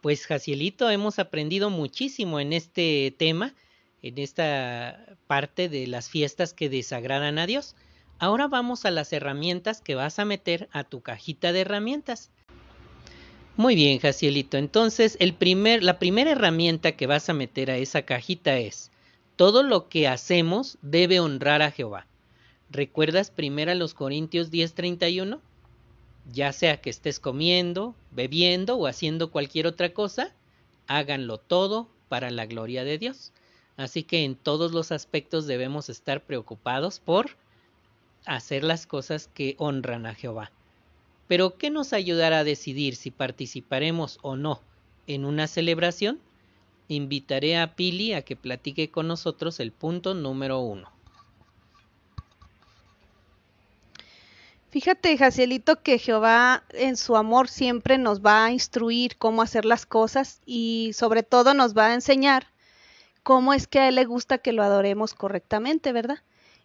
Pues, 0.00 0.26
Jacielito, 0.26 0.88
hemos 0.90 1.18
aprendido 1.18 1.70
muchísimo 1.70 2.40
en 2.40 2.52
este 2.52 3.14
tema, 3.18 3.54
en 4.02 4.18
esta 4.18 5.16
parte 5.26 5.68
de 5.68 5.86
las 5.86 6.08
fiestas 6.08 6.54
que 6.54 6.68
desagradan 6.68 7.38
a 7.38 7.46
Dios. 7.46 7.74
Ahora 8.18 8.46
vamos 8.48 8.84
a 8.84 8.90
las 8.90 9.12
herramientas 9.12 9.80
que 9.80 9.94
vas 9.94 10.18
a 10.18 10.24
meter 10.24 10.68
a 10.72 10.84
tu 10.84 11.00
cajita 11.00 11.52
de 11.52 11.60
herramientas. 11.60 12.30
Muy 13.56 13.74
bien, 13.74 13.98
Jacielito. 13.98 14.56
Entonces, 14.56 15.16
el 15.18 15.34
primer, 15.34 15.82
la 15.82 15.98
primera 15.98 16.30
herramienta 16.30 16.92
que 16.92 17.08
vas 17.08 17.28
a 17.28 17.34
meter 17.34 17.72
a 17.72 17.76
esa 17.76 18.02
cajita 18.02 18.56
es, 18.56 18.92
todo 19.34 19.64
lo 19.64 19.88
que 19.88 20.06
hacemos 20.06 20.78
debe 20.80 21.18
honrar 21.20 21.62
a 21.62 21.72
Jehová. 21.72 22.06
¿Recuerdas 22.70 23.30
primero 23.30 23.72
a 23.72 23.74
los 23.74 23.94
Corintios 23.94 24.50
10:31? 24.50 25.40
Ya 26.30 26.52
sea 26.52 26.80
que 26.80 26.90
estés 26.90 27.20
comiendo, 27.20 27.94
bebiendo 28.10 28.76
o 28.76 28.86
haciendo 28.86 29.30
cualquier 29.30 29.66
otra 29.66 29.94
cosa, 29.94 30.34
háganlo 30.86 31.38
todo 31.38 31.88
para 32.08 32.30
la 32.30 32.44
gloria 32.46 32.84
de 32.84 32.98
Dios. 32.98 33.32
Así 33.76 34.02
que 34.02 34.24
en 34.24 34.34
todos 34.34 34.72
los 34.72 34.92
aspectos 34.92 35.46
debemos 35.46 35.88
estar 35.88 36.22
preocupados 36.22 37.00
por 37.00 37.30
hacer 38.26 38.62
las 38.62 38.86
cosas 38.86 39.28
que 39.32 39.54
honran 39.58 40.04
a 40.04 40.14
Jehová. 40.14 40.50
Pero 41.28 41.56
¿qué 41.56 41.70
nos 41.70 41.92
ayudará 41.92 42.40
a 42.40 42.44
decidir 42.44 42.96
si 42.96 43.10
participaremos 43.10 44.18
o 44.22 44.36
no 44.36 44.60
en 45.06 45.24
una 45.24 45.46
celebración? 45.46 46.20
Invitaré 46.88 47.56
a 47.56 47.74
Pili 47.74 48.12
a 48.12 48.22
que 48.22 48.36
platique 48.36 48.90
con 48.90 49.08
nosotros 49.08 49.60
el 49.60 49.72
punto 49.72 50.14
número 50.14 50.58
uno. 50.58 50.97
Fíjate, 54.70 55.16
Jacielito, 55.16 55.82
que 55.82 55.98
Jehová 55.98 56.62
en 56.70 56.98
su 56.98 57.16
amor 57.16 57.48
siempre 57.48 57.96
nos 57.96 58.20
va 58.20 58.44
a 58.44 58.52
instruir 58.52 59.16
cómo 59.16 59.40
hacer 59.40 59.64
las 59.64 59.86
cosas 59.86 60.42
y 60.44 60.90
sobre 60.94 61.22
todo 61.22 61.54
nos 61.54 61.76
va 61.76 61.86
a 61.86 61.94
enseñar 61.94 62.48
cómo 63.22 63.54
es 63.54 63.66
que 63.66 63.78
a 63.78 63.88
Él 63.88 63.94
le 63.94 64.04
gusta 64.04 64.38
que 64.38 64.52
lo 64.52 64.62
adoremos 64.62 65.14
correctamente, 65.14 65.92
¿verdad? 65.92 66.18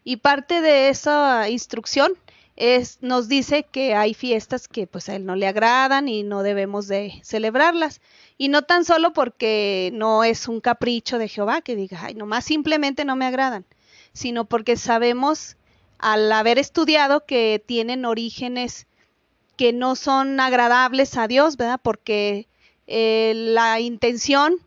Y 0.03 0.17
parte 0.17 0.59
de 0.59 0.89
esa 0.89 1.49
instrucción 1.49 2.11
es, 2.57 2.97
nos 3.01 3.29
dice 3.29 3.63
que 3.63 3.95
hay 3.95 4.13
fiestas 4.13 4.67
que 4.67 4.85
pues 4.85 5.09
a 5.09 5.15
él 5.15 5.25
no 5.25 5.35
le 5.35 5.47
agradan 5.47 6.07
y 6.07 6.23
no 6.23 6.43
debemos 6.43 6.87
de 6.87 7.21
celebrarlas. 7.23 8.01
Y 8.37 8.49
no 8.49 8.63
tan 8.63 8.85
solo 8.85 9.13
porque 9.13 9.91
no 9.93 10.23
es 10.23 10.47
un 10.47 10.59
capricho 10.59 11.17
de 11.17 11.29
Jehová 11.29 11.61
que 11.61 11.75
diga, 11.75 11.99
ay, 12.03 12.15
nomás 12.15 12.45
simplemente 12.45 13.05
no 13.05 13.15
me 13.15 13.25
agradan, 13.25 13.65
sino 14.11 14.45
porque 14.45 14.75
sabemos 14.75 15.55
al 16.03 16.29
haber 16.33 16.59
estudiado 16.59 17.25
que 17.25 17.63
tienen 17.65 18.03
orígenes 18.03 18.87
que 19.55 19.71
no 19.71 19.95
son 19.95 20.37
agradables 20.41 21.15
a 21.17 21.29
Dios, 21.29 21.55
¿verdad? 21.55 21.79
Porque 21.81 22.49
eh, 22.87 23.31
la 23.33 23.79
intención 23.79 24.57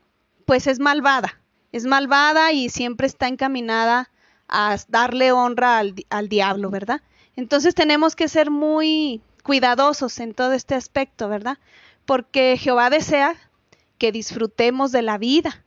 pues 0.46 0.66
es 0.66 0.78
malvada, 0.78 1.38
es 1.72 1.84
malvada 1.84 2.52
y 2.52 2.70
siempre 2.70 3.06
está 3.06 3.28
encaminada 3.28 4.08
a 4.48 4.78
darle 4.88 5.30
honra 5.30 5.76
al, 5.76 5.94
al 6.08 6.30
diablo, 6.30 6.70
¿verdad? 6.70 7.02
Entonces 7.36 7.74
tenemos 7.74 8.16
que 8.16 8.28
ser 8.28 8.50
muy 8.50 9.20
cuidadosos 9.42 10.18
en 10.20 10.32
todo 10.32 10.54
este 10.54 10.74
aspecto, 10.74 11.28
¿verdad? 11.28 11.58
Porque 12.06 12.56
Jehová 12.58 12.88
desea 12.88 13.34
que 13.98 14.10
disfrutemos 14.10 14.90
de 14.90 15.02
la 15.02 15.18
vida. 15.18 15.65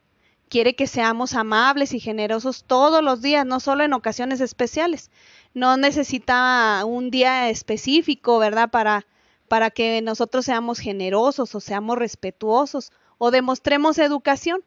Quiere 0.49 0.75
que 0.75 0.87
seamos 0.87 1.35
amables 1.35 1.93
y 1.93 1.99
generosos 1.99 2.63
todos 2.63 3.03
los 3.03 3.21
días, 3.21 3.45
no 3.45 3.59
solo 3.59 3.83
en 3.83 3.93
ocasiones 3.93 4.41
especiales. 4.41 5.11
No 5.53 5.77
necesita 5.77 6.83
un 6.85 7.11
día 7.11 7.49
específico, 7.49 8.39
¿verdad? 8.39 8.69
Para, 8.69 9.05
para 9.47 9.69
que 9.69 10.01
nosotros 10.01 10.45
seamos 10.45 10.79
generosos 10.79 11.53
o 11.53 11.59
seamos 11.59 11.97
respetuosos 11.97 12.91
o 13.19 13.29
demostremos 13.29 13.99
educación. 13.99 14.63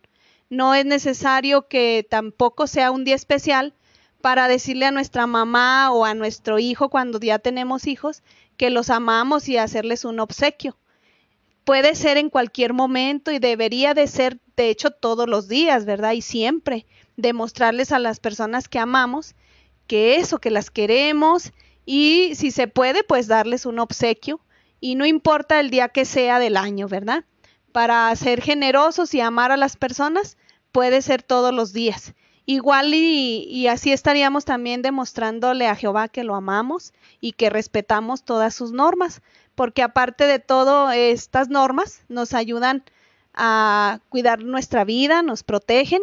No 0.51 0.75
es 0.75 0.87
necesario 0.87 1.67
que 1.67 2.07
tampoco 2.09 2.67
sea 2.67 2.91
un 2.91 3.05
día 3.05 3.17
especial 3.17 3.75
para 4.21 4.49
decirle 4.49 4.87
a 4.87 4.93
nuestra 4.93 5.27
mamá 5.27 5.91
o 5.91 6.05
a 6.05 6.15
nuestro 6.15 6.59
hijo 6.59 6.89
cuando 6.89 7.19
ya 7.19 7.39
tenemos 7.39 7.87
hijos 7.87 8.23
que 8.57 8.71
los 8.71 8.89
amamos 8.89 9.49
y 9.49 9.59
hacerles 9.59 10.05
un 10.05 10.21
obsequio. 10.21 10.79
Puede 11.65 11.95
ser 11.95 12.17
en 12.17 12.31
cualquier 12.31 12.73
momento 12.73 13.33
y 13.33 13.39
debería 13.39 13.95
de 13.95 14.07
ser, 14.07 14.39
de 14.57 14.71
hecho, 14.71 14.91
todos 14.91 15.29
los 15.29 15.49
días, 15.49 15.85
¿verdad? 15.85 16.13
Y 16.13 16.23
siempre 16.23 16.87
demostrarles 17.17 17.93
a 17.93 17.99
las 17.99 18.21
personas 18.21 18.69
que 18.69 18.79
amamos 18.79 19.35
que 19.87 20.17
eso, 20.17 20.39
que 20.39 20.51
las 20.51 20.71
queremos 20.71 21.53
y 21.85 22.35
si 22.35 22.51
se 22.51 22.69
puede, 22.69 23.05
pues 23.05 23.27
darles 23.27 23.67
un 23.67 23.79
obsequio 23.79 24.41
y 24.81 24.95
no 24.95 25.07
importa 25.07 25.61
el 25.61 25.71
día 25.71 25.89
que 25.89 26.05
sea 26.05 26.39
del 26.39 26.57
año, 26.57 26.89
¿verdad? 26.89 27.25
Para 27.73 28.15
ser 28.17 28.43
generosos 28.43 29.15
y 29.15 29.21
amar 29.21 29.53
a 29.53 29.57
las 29.57 29.77
personas 29.77 30.37
puede 30.73 31.03
ser 31.03 31.23
todos 31.23 31.53
los 31.55 31.73
días. 31.73 32.15
Igual 32.45 32.93
y, 32.93 33.69
así 33.69 33.93
estaríamos 33.93 34.45
también 34.45 34.83
demostrándole 34.83 35.69
a 35.69 35.77
Jehová 35.77 36.09
que 36.09 36.25
lo 36.25 36.35
amamos 36.35 36.93
y 37.21 37.33
que 37.33 37.51
respetamos 37.51 38.25
todas 38.25 38.55
sus 38.55 38.73
normas, 38.73 39.23
porque 39.55 39.83
aparte 39.83 40.25
de 40.25 40.41
todo, 40.41 40.91
estas 40.91 41.49
normas 41.49 42.03
nos 42.09 42.35
ayudan 42.35 42.83
a 43.35 44.01
cuidar 44.09 44.43
nuestra 44.43 44.85
vida, 44.85 45.23
nos 45.23 45.43
protegen 45.43 46.03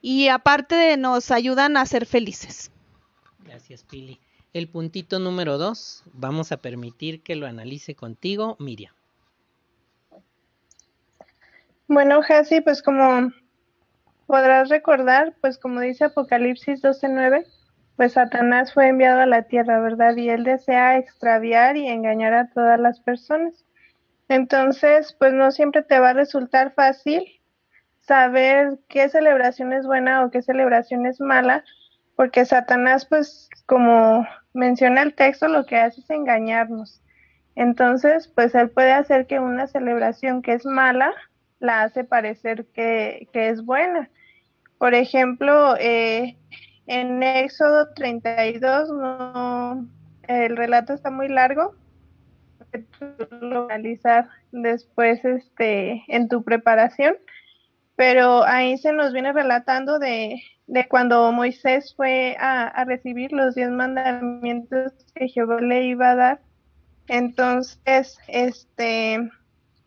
y 0.00 0.28
aparte 0.28 0.74
de 0.74 0.96
nos 0.96 1.30
ayudan 1.30 1.76
a 1.76 1.86
ser 1.86 2.06
felices. 2.06 2.70
Gracias, 3.40 3.84
Pili. 3.84 4.20
el 4.52 4.68
puntito 4.68 5.18
número 5.18 5.58
dos, 5.58 6.04
vamos 6.12 6.52
a 6.52 6.58
permitir 6.58 7.22
que 7.22 7.36
lo 7.36 7.46
analice 7.46 7.94
contigo, 7.94 8.56
Miriam. 8.58 8.94
Bueno, 11.88 12.20
Hasi, 12.26 12.60
pues 12.60 12.82
como 12.82 13.32
podrás 14.26 14.70
recordar, 14.70 15.34
pues 15.40 15.58
como 15.58 15.80
dice 15.80 16.04
Apocalipsis 16.04 16.82
12:9, 16.82 17.46
pues 17.96 18.14
Satanás 18.14 18.72
fue 18.72 18.88
enviado 18.88 19.20
a 19.20 19.26
la 19.26 19.42
tierra, 19.42 19.80
¿verdad? 19.80 20.16
Y 20.16 20.30
él 20.30 20.44
desea 20.44 20.96
extraviar 20.96 21.76
y 21.76 21.88
engañar 21.88 22.32
a 22.32 22.48
todas 22.48 22.80
las 22.80 23.00
personas. 23.00 23.66
Entonces, 24.32 25.14
pues 25.18 25.34
no 25.34 25.50
siempre 25.50 25.82
te 25.82 26.00
va 26.00 26.08
a 26.08 26.14
resultar 26.14 26.72
fácil 26.72 27.22
saber 28.00 28.78
qué 28.88 29.10
celebración 29.10 29.74
es 29.74 29.86
buena 29.86 30.24
o 30.24 30.30
qué 30.30 30.40
celebración 30.40 31.04
es 31.04 31.20
mala, 31.20 31.64
porque 32.16 32.46
Satanás, 32.46 33.04
pues 33.04 33.50
como 33.66 34.26
menciona 34.54 35.02
el 35.02 35.14
texto, 35.14 35.48
lo 35.48 35.66
que 35.66 35.76
hace 35.76 36.00
es 36.00 36.08
engañarnos. 36.08 37.02
Entonces, 37.56 38.26
pues 38.26 38.54
él 38.54 38.70
puede 38.70 38.92
hacer 38.92 39.26
que 39.26 39.38
una 39.38 39.66
celebración 39.66 40.40
que 40.40 40.54
es 40.54 40.64
mala 40.64 41.12
la 41.58 41.82
hace 41.82 42.02
parecer 42.02 42.64
que, 42.72 43.28
es 43.34 43.62
buena. 43.62 44.08
Por 44.78 44.94
ejemplo, 44.94 45.76
eh, 45.78 46.38
en 46.86 47.22
Éxodo 47.22 47.92
32, 47.92 48.88
no, 48.92 49.86
el 50.26 50.56
relato 50.56 50.94
está 50.94 51.10
muy 51.10 51.28
largo, 51.28 51.74
lo 53.40 53.68
realizar 53.68 54.28
después 54.50 55.24
este, 55.24 56.04
en 56.08 56.28
tu 56.28 56.42
preparación, 56.42 57.16
pero 57.96 58.44
ahí 58.44 58.78
se 58.78 58.92
nos 58.92 59.12
viene 59.12 59.32
relatando 59.32 59.98
de, 59.98 60.40
de 60.66 60.88
cuando 60.88 61.30
Moisés 61.32 61.94
fue 61.96 62.36
a, 62.38 62.68
a, 62.68 62.84
recibir 62.84 63.32
los 63.32 63.54
diez 63.54 63.70
mandamientos 63.70 64.92
que 65.14 65.28
Jehová 65.28 65.60
le 65.60 65.84
iba 65.84 66.10
a 66.10 66.16
dar. 66.16 66.40
Entonces, 67.08 68.18
este, 68.28 69.30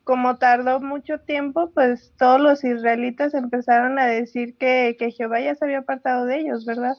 como 0.04 0.36
tardó 0.36 0.80
mucho 0.80 1.18
tiempo, 1.18 1.72
pues 1.74 2.12
todos 2.16 2.40
los 2.40 2.62
israelitas 2.62 3.34
empezaron 3.34 3.98
a 3.98 4.06
decir 4.06 4.56
que, 4.56 4.96
que 4.98 5.10
Jehová 5.10 5.40
ya 5.40 5.56
se 5.56 5.64
había 5.64 5.78
apartado 5.78 6.26
de 6.26 6.38
ellos, 6.38 6.64
¿verdad? 6.64 6.94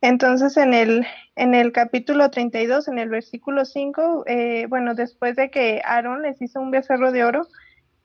Entonces, 0.00 0.56
en 0.56 0.74
el, 0.74 1.06
en 1.34 1.54
el 1.54 1.72
capítulo 1.72 2.30
32, 2.30 2.86
en 2.88 2.98
el 2.98 3.08
versículo 3.08 3.64
5, 3.64 4.24
eh, 4.26 4.66
bueno, 4.68 4.94
después 4.94 5.34
de 5.34 5.50
que 5.50 5.82
Aarón 5.84 6.22
les 6.22 6.40
hizo 6.40 6.60
un 6.60 6.70
becerro 6.70 7.10
de 7.10 7.24
oro, 7.24 7.48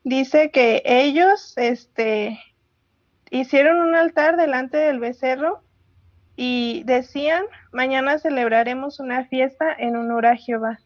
dice 0.02 0.50
que 0.50 0.82
ellos 0.84 1.54
este, 1.56 2.40
hicieron 3.30 3.78
un 3.78 3.94
altar 3.94 4.36
delante 4.36 4.76
del 4.76 4.98
becerro 4.98 5.62
y 6.36 6.82
decían, 6.84 7.44
mañana 7.72 8.18
celebraremos 8.18 8.98
una 8.98 9.24
fiesta 9.26 9.72
en 9.72 9.94
honor 9.94 10.26
a 10.26 10.36
Jehová. 10.36 10.80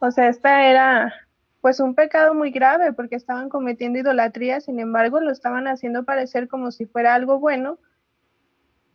O 0.00 0.10
sea, 0.10 0.28
esta 0.28 0.66
era 0.66 1.12
pues 1.60 1.80
un 1.80 1.94
pecado 1.94 2.34
muy 2.34 2.50
grave 2.50 2.92
porque 2.92 3.16
estaban 3.16 3.48
cometiendo 3.48 3.98
idolatría, 3.98 4.60
sin 4.60 4.80
embargo 4.80 5.20
lo 5.20 5.30
estaban 5.30 5.66
haciendo 5.66 6.04
parecer 6.04 6.46
como 6.46 6.70
si 6.70 6.84
fuera 6.84 7.14
algo 7.14 7.38
bueno, 7.38 7.78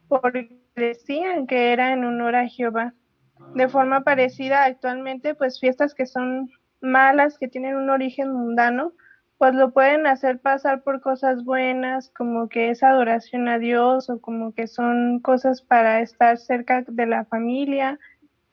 porque 0.07 0.59
decían 0.79 1.47
que 1.47 1.71
era 1.71 1.93
en 1.93 2.03
honor 2.03 2.35
a 2.35 2.47
Jehová. 2.47 2.93
De 3.55 3.67
forma 3.69 4.03
parecida 4.03 4.65
actualmente, 4.65 5.35
pues 5.35 5.59
fiestas 5.59 5.93
que 5.93 6.05
son 6.05 6.49
malas, 6.81 7.37
que 7.37 7.47
tienen 7.47 7.75
un 7.75 7.89
origen 7.89 8.31
mundano, 8.31 8.93
pues 9.37 9.55
lo 9.55 9.71
pueden 9.71 10.05
hacer 10.05 10.39
pasar 10.39 10.83
por 10.83 10.99
cosas 10.99 11.45
buenas, 11.45 12.09
como 12.09 12.49
que 12.49 12.69
es 12.71 12.83
adoración 12.83 13.47
a 13.47 13.57
Dios 13.57 14.09
o 14.09 14.19
como 14.19 14.53
que 14.53 14.67
son 14.67 15.19
cosas 15.21 15.61
para 15.61 16.01
estar 16.01 16.37
cerca 16.37 16.83
de 16.85 17.05
la 17.05 17.23
familia 17.25 17.97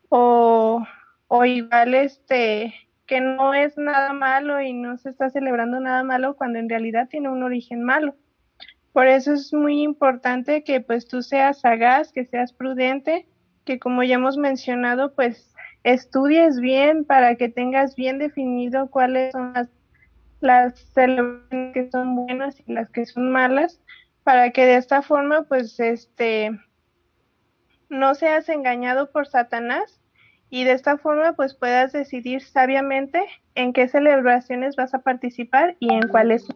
o, 0.08 0.86
o 1.26 1.44
igual 1.44 1.94
este 1.94 2.72
que 3.06 3.20
no 3.20 3.54
es 3.54 3.76
nada 3.78 4.12
malo 4.12 4.60
y 4.60 4.72
no 4.72 4.96
se 4.98 5.10
está 5.10 5.30
celebrando 5.30 5.80
nada 5.80 6.02
malo 6.02 6.36
cuando 6.36 6.58
en 6.58 6.68
realidad 6.68 7.08
tiene 7.08 7.28
un 7.28 7.42
origen 7.42 7.82
malo. 7.82 8.16
Por 8.96 9.08
eso 9.08 9.34
es 9.34 9.52
muy 9.52 9.82
importante 9.82 10.64
que 10.64 10.80
pues 10.80 11.06
tú 11.06 11.20
seas 11.20 11.60
sagaz, 11.60 12.12
que 12.12 12.24
seas 12.24 12.54
prudente, 12.54 13.26
que 13.66 13.78
como 13.78 14.02
ya 14.02 14.14
hemos 14.14 14.38
mencionado, 14.38 15.14
pues 15.14 15.54
estudies 15.84 16.58
bien 16.60 17.04
para 17.04 17.34
que 17.34 17.50
tengas 17.50 17.94
bien 17.94 18.16
definido 18.16 18.88
cuáles 18.88 19.32
son 19.32 19.52
las, 19.52 19.68
las 20.40 20.78
celebraciones 20.94 21.74
que 21.74 21.90
son 21.90 22.16
buenas 22.16 22.56
y 22.66 22.72
las 22.72 22.88
que 22.88 23.04
son 23.04 23.30
malas, 23.30 23.82
para 24.24 24.50
que 24.52 24.64
de 24.64 24.76
esta 24.76 25.02
forma 25.02 25.42
pues 25.42 25.78
este 25.78 26.58
no 27.90 28.14
seas 28.14 28.48
engañado 28.48 29.12
por 29.12 29.26
Satanás 29.26 30.00
y 30.48 30.64
de 30.64 30.72
esta 30.72 30.96
forma 30.96 31.34
pues 31.34 31.52
puedas 31.52 31.92
decidir 31.92 32.40
sabiamente 32.40 33.22
en 33.54 33.74
qué 33.74 33.88
celebraciones 33.88 34.74
vas 34.74 34.94
a 34.94 35.00
participar 35.00 35.76
y 35.80 35.92
en 35.92 36.08
cuáles. 36.08 36.48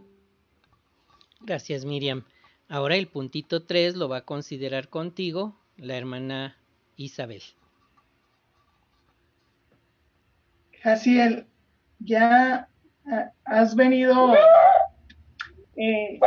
Gracias 1.41 1.85
Miriam. 1.85 2.25
Ahora 2.69 2.97
el 2.97 3.09
puntito 3.09 3.65
3 3.65 3.97
lo 3.97 4.09
va 4.09 4.19
a 4.19 4.25
considerar 4.25 4.89
contigo 4.89 5.57
la 5.77 5.97
hermana 5.97 6.57
Isabel. 6.97 7.43
Jaciel, 10.83 11.47
ya 11.99 12.69
ah, 13.07 13.33
has 13.45 13.75
venido, 13.75 14.35
eh, 15.77 16.21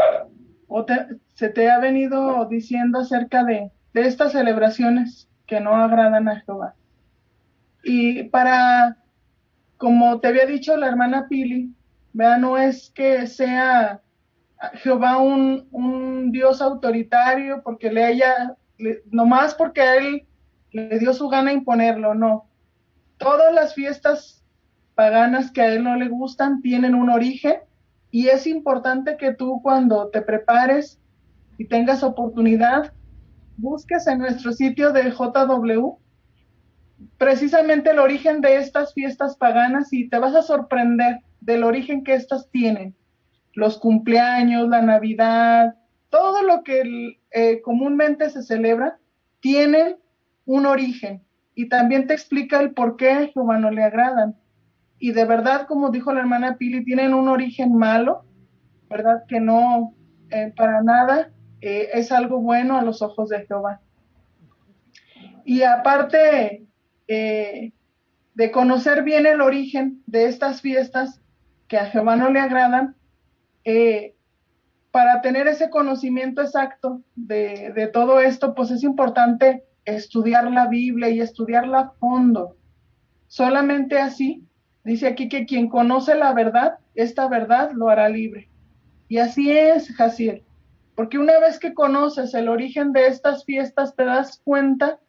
se 1.33 1.49
te 1.49 1.69
ha 1.69 1.79
venido 1.79 2.45
diciendo 2.49 2.99
acerca 2.99 3.43
de, 3.43 3.71
estas 3.93 4.31
celebraciones 4.31 5.29
que 5.45 5.59
no 5.59 5.75
agradan 5.75 6.27
a 6.27 6.41
Jehová. 6.41 6.75
Y 7.83 8.23
para, 8.23 8.97
como 9.77 10.19
te 10.19 10.27
había 10.27 10.45
dicho 10.45 10.75
la 10.77 10.87
hermana 10.87 11.27
Pili, 11.29 11.73
vea, 12.13 12.37
no 12.37 12.57
es 12.57 12.89
que 12.89 13.27
sea 13.27 14.01
Jehová 14.75 15.17
un, 15.17 15.67
un 15.71 16.31
Dios 16.31 16.61
autoritario 16.61 17.61
porque 17.63 17.91
le 17.91 18.03
haya, 18.03 18.55
nomás 19.11 19.53
porque 19.55 19.81
a 19.81 19.95
él 19.95 20.25
le 20.71 20.99
dio 20.99 21.13
su 21.13 21.27
gana 21.29 21.51
imponerlo, 21.51 22.15
no. 22.15 22.47
Todas 23.17 23.53
las 23.53 23.73
fiestas 23.73 24.43
paganas 24.95 25.51
que 25.51 25.61
a 25.61 25.67
él 25.73 25.83
no 25.83 25.95
le 25.95 26.07
gustan 26.07 26.61
tienen 26.61 26.95
un 26.95 27.09
origen 27.09 27.55
y 28.11 28.27
es 28.27 28.47
importante 28.47 29.17
que 29.17 29.33
tú 29.33 29.61
cuando 29.61 30.09
te 30.09 30.21
prepares 30.21 30.99
y 31.57 31.65
tengas 31.65 32.03
oportunidad, 32.03 32.93
busques 33.57 34.07
en 34.07 34.19
nuestro 34.19 34.53
sitio 34.53 34.91
de 34.91 35.11
JW 35.11 35.97
precisamente 37.17 37.91
el 37.91 37.99
origen 37.99 38.41
de 38.41 38.57
estas 38.57 38.93
fiestas 38.93 39.35
paganas 39.35 39.91
y 39.93 40.09
te 40.09 40.19
vas 40.19 40.35
a 40.35 40.41
sorprender 40.41 41.19
del 41.41 41.63
origen 41.63 42.03
que 42.03 42.15
estas 42.15 42.49
tienen. 42.49 42.95
Los 43.53 43.77
cumpleaños, 43.77 44.67
la 44.67 44.81
Navidad, 44.81 45.75
todo 46.09 46.43
lo 46.43 46.63
que 46.63 47.19
eh, 47.31 47.61
comúnmente 47.61 48.29
se 48.29 48.43
celebra, 48.43 48.99
tienen 49.39 49.97
un 50.45 50.65
origen 50.65 51.23
y 51.55 51.69
también 51.69 52.07
te 52.07 52.13
explica 52.13 52.59
el 52.59 52.73
por 52.73 52.97
qué 52.97 53.11
a 53.11 53.27
Jehová 53.27 53.57
no 53.57 53.71
le 53.71 53.83
agradan. 53.83 54.35
Y 54.99 55.11
de 55.11 55.25
verdad, 55.25 55.67
como 55.67 55.89
dijo 55.89 56.13
la 56.13 56.21
hermana 56.21 56.57
Pili, 56.57 56.83
tienen 56.83 57.13
un 57.13 57.27
origen 57.27 57.75
malo, 57.75 58.25
¿verdad? 58.89 59.23
Que 59.27 59.39
no, 59.39 59.93
eh, 60.29 60.53
para 60.55 60.81
nada 60.81 61.29
eh, 61.61 61.89
es 61.93 62.11
algo 62.11 62.39
bueno 62.39 62.77
a 62.77 62.83
los 62.83 63.01
ojos 63.01 63.29
de 63.29 63.45
Jehová. 63.45 63.81
Y 65.45 65.63
aparte, 65.63 66.65
de 67.07 68.51
conocer 68.51 69.03
bien 69.03 69.25
el 69.25 69.41
origen 69.41 70.01
de 70.07 70.25
estas 70.25 70.61
fiestas 70.61 71.21
que 71.67 71.77
a 71.77 71.87
Jehová 71.87 72.15
no 72.15 72.29
le 72.29 72.39
agradan, 72.39 72.95
eh, 73.65 74.15
para 74.91 75.21
tener 75.21 75.47
ese 75.47 75.69
conocimiento 75.69 76.41
exacto 76.41 77.01
de, 77.15 77.89
todo 77.91 78.19
esto, 78.19 78.53
pues 78.53 78.69
es 78.69 78.83
importante 78.83 79.63
estudiar 79.85 80.51
la 80.51 80.67
Biblia 80.67 81.09
y 81.09 81.19
estudiarla 81.19 81.79
a 81.79 81.89
fondo. 81.99 82.57
Solamente 83.27 83.97
así, 83.97 84.43
dice 84.83 85.07
aquí 85.07 85.29
que 85.29 85.47
quien 85.47 85.67
conoce 85.67 86.13
la 86.13 86.31
verdad, 86.33 86.77
esta 86.93 87.27
verdad 87.27 87.71
lo 87.73 87.89
hará 87.89 88.07
libre. 88.07 88.49
Y 89.07 89.17
así 89.17 89.51
es, 89.51 89.91
Jaciel, 89.95 90.43
porque 90.95 91.17
una 91.17 91.39
vez 91.39 91.57
que 91.57 91.73
conoces 91.73 92.33
el 92.35 92.47
origen 92.47 92.93
de 92.93 93.07
estas 93.07 93.45
fiestas, 93.45 93.95
te 93.95 94.05
das 94.05 94.41
cuenta 94.43 94.99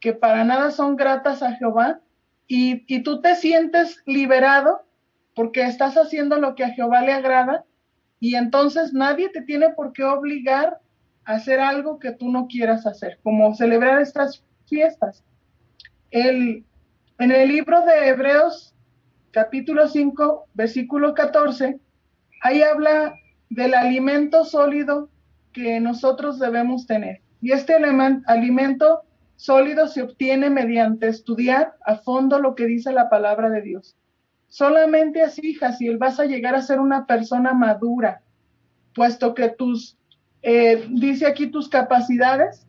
que 0.00 0.12
para 0.12 0.44
nada 0.44 0.70
son 0.70 0.96
gratas 0.96 1.42
a 1.42 1.52
Jehová 1.52 2.00
y 2.46 3.02
tú 3.02 3.22
te 3.22 3.36
sientes 3.36 4.02
liberado 4.04 4.82
porque 5.34 5.62
estás 5.62 5.96
haciendo 5.96 6.38
lo 6.38 6.54
que 6.54 6.64
a 6.64 6.70
Jehová 6.70 7.00
le 7.00 7.14
agrada 7.14 7.64
y 8.24 8.36
entonces 8.36 8.94
nadie 8.94 9.28
te 9.28 9.42
tiene 9.42 9.74
por 9.74 9.92
qué 9.92 10.02
obligar 10.02 10.78
a 11.26 11.32
hacer 11.32 11.60
algo 11.60 11.98
que 11.98 12.12
tú 12.12 12.30
no 12.30 12.46
quieras 12.46 12.86
hacer, 12.86 13.18
como 13.22 13.54
celebrar 13.54 14.00
estas 14.00 14.42
fiestas. 14.64 15.22
El, 16.10 16.64
en 17.18 17.30
el 17.30 17.48
libro 17.50 17.84
de 17.84 18.08
Hebreos, 18.08 18.74
capítulo 19.30 19.88
5, 19.88 20.46
versículo 20.54 21.12
14, 21.12 21.78
ahí 22.40 22.62
habla 22.62 23.14
del 23.50 23.74
alimento 23.74 24.46
sólido 24.46 25.10
que 25.52 25.78
nosotros 25.78 26.38
debemos 26.38 26.86
tener. 26.86 27.20
Y 27.42 27.52
este 27.52 27.74
alimento 27.74 29.02
sólido 29.36 29.86
se 29.86 30.00
obtiene 30.00 30.48
mediante 30.48 31.08
estudiar 31.08 31.74
a 31.84 31.96
fondo 31.96 32.38
lo 32.38 32.54
que 32.54 32.64
dice 32.64 32.90
la 32.90 33.10
palabra 33.10 33.50
de 33.50 33.60
Dios. 33.60 33.98
Solamente 34.54 35.20
así, 35.20 35.54
Jaciel, 35.54 35.98
vas 35.98 36.20
a 36.20 36.26
llegar 36.26 36.54
a 36.54 36.62
ser 36.62 36.78
una 36.78 37.06
persona 37.06 37.54
madura, 37.54 38.22
puesto 38.94 39.34
que 39.34 39.48
tus, 39.48 39.98
eh, 40.42 40.86
dice 40.92 41.26
aquí 41.26 41.48
tus 41.48 41.68
capacidades, 41.68 42.64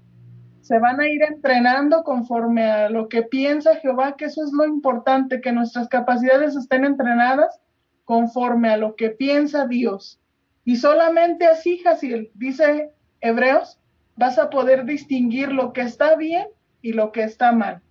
se 0.62 0.80
van 0.80 1.00
a 1.00 1.08
ir 1.08 1.22
entrenando 1.22 2.02
conforme 2.04 2.64
a 2.64 2.90
lo 2.90 3.08
que 3.08 3.22
piensa 3.22 3.76
Jehová, 3.76 4.16
que 4.18 4.26
eso 4.26 4.44
es 4.44 4.52
lo 4.52 4.66
importante, 4.66 5.42
que 5.42 5.52
nuestras 5.52 5.88
capacidades 5.88 6.56
estén 6.56 6.86
entrenadas 6.86 7.62
conforme 8.04 8.70
a 8.70 8.78
lo 8.78 8.96
que 8.96 9.12
piensa 9.12 9.68
Dios. 9.68 10.20
Y 10.64 10.78
solamente 10.78 11.46
así, 11.46 11.78
Jaciel, 11.78 12.32
dice 12.34 12.90
Hebreos, 13.22 13.80
vas 14.16 14.40
a 14.40 14.50
poder 14.50 14.86
distinguir 14.86 15.52
lo 15.52 15.72
que 15.72 15.82
está 15.82 16.16
bien 16.16 16.48
y 16.82 16.94
lo 16.94 17.12
que 17.12 17.22
está 17.22 17.52
mal. 17.52 17.84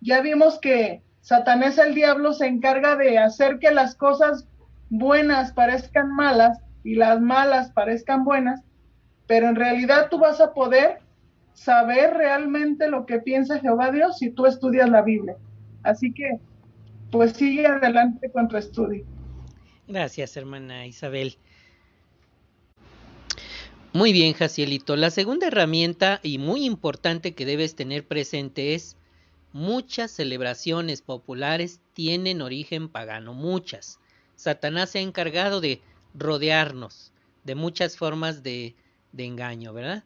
Ya 0.00 0.20
vimos 0.20 0.60
que 0.60 1.02
Satanás 1.22 1.78
el 1.78 1.94
diablo 1.94 2.32
se 2.32 2.46
encarga 2.46 2.96
de 2.96 3.16
hacer 3.16 3.60
que 3.60 3.70
las 3.70 3.94
cosas 3.94 4.46
buenas 4.90 5.52
parezcan 5.52 6.12
malas 6.14 6.60
y 6.82 6.96
las 6.96 7.20
malas 7.20 7.70
parezcan 7.70 8.24
buenas, 8.24 8.60
pero 9.28 9.48
en 9.48 9.54
realidad 9.54 10.08
tú 10.10 10.18
vas 10.18 10.40
a 10.40 10.52
poder 10.52 10.98
saber 11.54 12.14
realmente 12.14 12.88
lo 12.88 13.06
que 13.06 13.20
piensa 13.20 13.60
Jehová 13.60 13.92
Dios 13.92 14.18
si 14.18 14.30
tú 14.30 14.46
estudias 14.46 14.90
la 14.90 15.02
Biblia. 15.02 15.36
Así 15.84 16.12
que, 16.12 16.38
pues 17.12 17.34
sigue 17.34 17.66
adelante 17.66 18.28
con 18.32 18.48
tu 18.48 18.56
estudio. 18.56 19.04
Gracias, 19.86 20.36
hermana 20.36 20.86
Isabel. 20.86 21.36
Muy 23.92 24.12
bien, 24.12 24.32
Jacielito. 24.32 24.96
La 24.96 25.10
segunda 25.10 25.46
herramienta 25.46 26.18
y 26.22 26.38
muy 26.38 26.64
importante 26.64 27.32
que 27.34 27.46
debes 27.46 27.76
tener 27.76 28.06
presente 28.06 28.74
es 28.74 28.96
muchas 29.52 30.10
celebraciones 30.10 31.02
populares 31.02 31.80
tienen 31.94 32.42
origen 32.42 32.88
pagano, 32.88 33.34
muchas. 33.34 33.98
Satanás 34.36 34.90
se 34.90 34.98
ha 34.98 35.02
encargado 35.02 35.60
de 35.60 35.82
rodearnos 36.14 37.12
de 37.44 37.54
muchas 37.54 37.96
formas 37.96 38.42
de, 38.42 38.74
de 39.12 39.24
engaño, 39.24 39.72
¿verdad? 39.72 40.04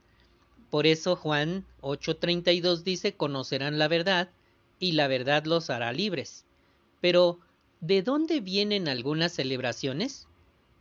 Por 0.71 0.87
eso 0.87 1.17
Juan 1.17 1.65
8:32 1.81 2.83
dice, 2.83 3.15
conocerán 3.15 3.79
la 3.79 3.89
verdad 3.89 4.31
y 4.79 4.93
la 4.93 5.09
verdad 5.09 5.45
los 5.45 5.71
hará 5.71 5.93
libres. 5.93 6.45
Pero, 7.01 7.39
¿de 7.81 8.03
dónde 8.03 8.41
vienen 8.41 8.89
algunas 8.89 9.33
celebraciones? 9.33 10.27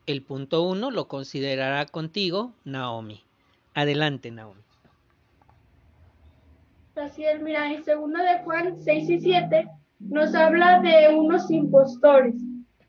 El 0.05 0.21
punto 0.21 0.61
uno 0.63 0.91
lo 0.91 1.07
considerará 1.07 1.85
contigo 1.85 2.53
Naomi. 2.63 3.23
Adelante, 3.73 4.31
Naomi. 4.31 4.64
Así 6.95 7.25
es, 7.25 7.41
mira, 7.41 7.71
en 7.71 7.83
segundo 7.83 8.19
de 8.21 8.39
Juan 8.43 8.77
6 8.77 9.09
y 9.09 9.19
7 9.19 9.67
nos 9.99 10.33
habla 10.33 10.79
de 10.79 11.15
unos 11.15 11.49
impostores. 11.51 12.35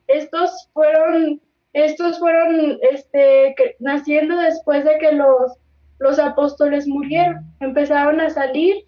Estos 0.07 0.69
fueron, 0.73 1.40
estos 1.73 2.19
fueron 2.19 2.79
este, 2.92 3.55
naciendo 3.81 4.37
después 4.37 4.85
de 4.85 4.99
que 4.99 5.12
los, 5.12 5.59
los 5.99 6.19
apóstoles 6.19 6.87
murieron. 6.87 7.45
Empezaron 7.61 8.21
a 8.21 8.31
salir 8.31 8.87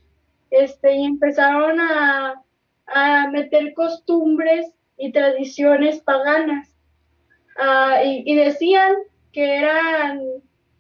este, 0.50 0.94
y 0.94 1.04
empezaron 1.04 1.80
a, 1.80 2.42
a 2.86 3.30
meter 3.30 3.72
costumbres 3.74 4.72
y 4.96 5.12
tradiciones 5.12 6.00
paganas. 6.00 6.74
Ah, 7.58 8.02
y, 8.04 8.34
decían 8.36 8.94
que 9.32 9.56
eran 9.56 10.20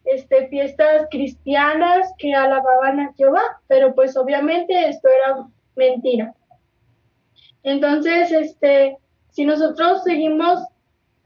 este, 0.04 0.48
fiestas 0.48 1.06
cristianas 1.10 2.12
que 2.18 2.34
alababan 2.34 3.00
a 3.00 3.12
Jehová, 3.14 3.42
pero 3.66 3.94
pues 3.94 4.16
obviamente 4.16 4.88
esto 4.88 5.08
era 5.08 5.46
mentira. 5.76 6.34
Entonces, 7.62 8.32
este, 8.32 8.96
si 9.30 9.44
nosotros 9.44 10.02
seguimos 10.04 10.60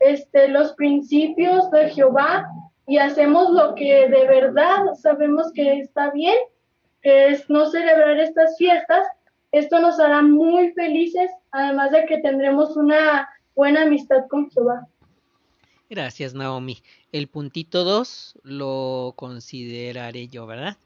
este, 0.00 0.48
los 0.48 0.72
principios 0.74 1.70
de 1.70 1.90
Jehová 1.90 2.48
y 2.86 2.98
hacemos 2.98 3.50
lo 3.50 3.74
que 3.74 4.08
de 4.08 4.26
verdad 4.26 4.94
sabemos 4.94 5.52
que 5.52 5.78
está 5.78 6.10
bien, 6.10 6.36
que 7.02 7.28
es 7.28 7.48
no 7.48 7.66
celebrar 7.66 8.18
estas 8.18 8.56
fiestas, 8.58 9.06
esto 9.52 9.80
nos 9.80 10.00
hará 10.00 10.22
muy 10.22 10.72
felices, 10.72 11.30
además 11.50 11.92
de 11.92 12.06
que 12.06 12.18
tendremos 12.18 12.76
una 12.76 13.28
buena 13.54 13.82
amistad 13.82 14.26
con 14.28 14.50
Jehová. 14.50 14.86
Gracias, 15.90 16.34
Naomi. 16.34 16.82
El 17.12 17.28
puntito 17.28 17.84
2 17.84 18.38
lo 18.42 19.14
consideraré 19.16 20.28
yo, 20.28 20.46
¿verdad? 20.46 20.78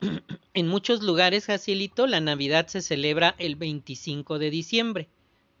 en 0.54 0.68
muchos 0.68 1.02
lugares, 1.02 1.46
Jacielito, 1.46 2.06
la 2.06 2.20
Navidad 2.20 2.68
se 2.68 2.82
celebra 2.82 3.34
el 3.38 3.56
25 3.56 4.38
de 4.38 4.50
diciembre. 4.50 5.08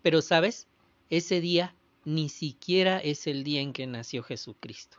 Pero, 0.02 0.22
¿sabes? 0.22 0.68
Ese 1.10 1.40
día 1.40 1.74
ni 2.04 2.28
siquiera 2.28 2.98
es 2.98 3.26
el 3.26 3.42
día 3.42 3.60
en 3.60 3.72
que 3.72 3.86
nació 3.86 4.22
Jesucristo. 4.22 4.98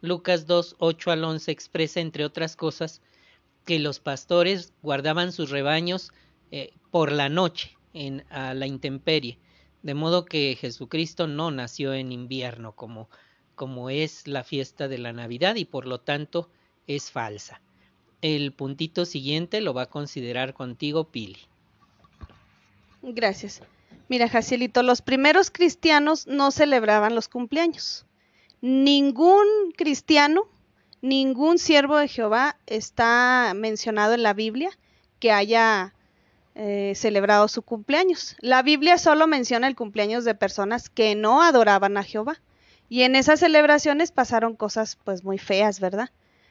Lucas 0.00 0.46
2, 0.46 0.76
8 0.78 1.10
al 1.12 1.24
11 1.24 1.52
expresa, 1.52 2.00
entre 2.00 2.24
otras 2.24 2.56
cosas, 2.56 3.00
que 3.64 3.78
los 3.78 4.00
pastores 4.00 4.72
guardaban 4.82 5.32
sus 5.32 5.50
rebaños 5.50 6.12
eh, 6.50 6.72
por 6.90 7.12
la 7.12 7.28
noche 7.28 7.76
en, 7.94 8.24
a 8.30 8.54
la 8.54 8.66
intemperie 8.66 9.38
de 9.82 9.94
modo 9.94 10.24
que 10.24 10.56
Jesucristo 10.60 11.26
no 11.26 11.50
nació 11.50 11.94
en 11.94 12.12
invierno 12.12 12.72
como, 12.72 13.08
como 13.60 13.90
es 13.90 14.26
la 14.26 14.42
fiesta 14.42 14.88
de 14.88 14.96
la 14.96 15.12
Navidad 15.12 15.54
y 15.56 15.66
por 15.66 15.84
lo 15.84 16.00
tanto 16.00 16.48
es 16.86 17.10
falsa. 17.10 17.60
El 18.22 18.52
puntito 18.52 19.04
siguiente 19.04 19.60
lo 19.60 19.74
va 19.74 19.82
a 19.82 19.90
considerar 19.90 20.54
contigo 20.54 21.04
Pili. 21.04 21.40
Gracias. 23.02 23.60
Mira, 24.08 24.30
Jacielito, 24.30 24.82
los 24.82 25.02
primeros 25.02 25.50
cristianos 25.50 26.26
no 26.26 26.52
celebraban 26.52 27.14
los 27.14 27.28
cumpleaños. 27.28 28.06
Ningún 28.62 29.44
cristiano, 29.76 30.48
ningún 31.02 31.58
siervo 31.58 31.98
de 31.98 32.08
Jehová 32.08 32.56
está 32.64 33.52
mencionado 33.54 34.14
en 34.14 34.22
la 34.22 34.32
Biblia 34.32 34.70
que 35.18 35.32
haya 35.32 35.92
eh, 36.54 36.94
celebrado 36.96 37.46
su 37.46 37.60
cumpleaños. 37.60 38.36
La 38.40 38.62
Biblia 38.62 38.96
solo 38.96 39.26
menciona 39.26 39.66
el 39.66 39.76
cumpleaños 39.76 40.24
de 40.24 40.34
personas 40.34 40.88
que 40.88 41.14
no 41.14 41.42
adoraban 41.42 41.98
a 41.98 42.04
Jehová. 42.04 42.40
Y 42.90 43.04
en 43.04 43.14
esas 43.14 43.38
celebraciones 43.38 44.10
pasaron 44.10 44.56
cosas 44.56 44.98
pues 45.04 45.22
muy 45.22 45.38
feas, 45.38 45.78
¿verdad? 45.78 46.10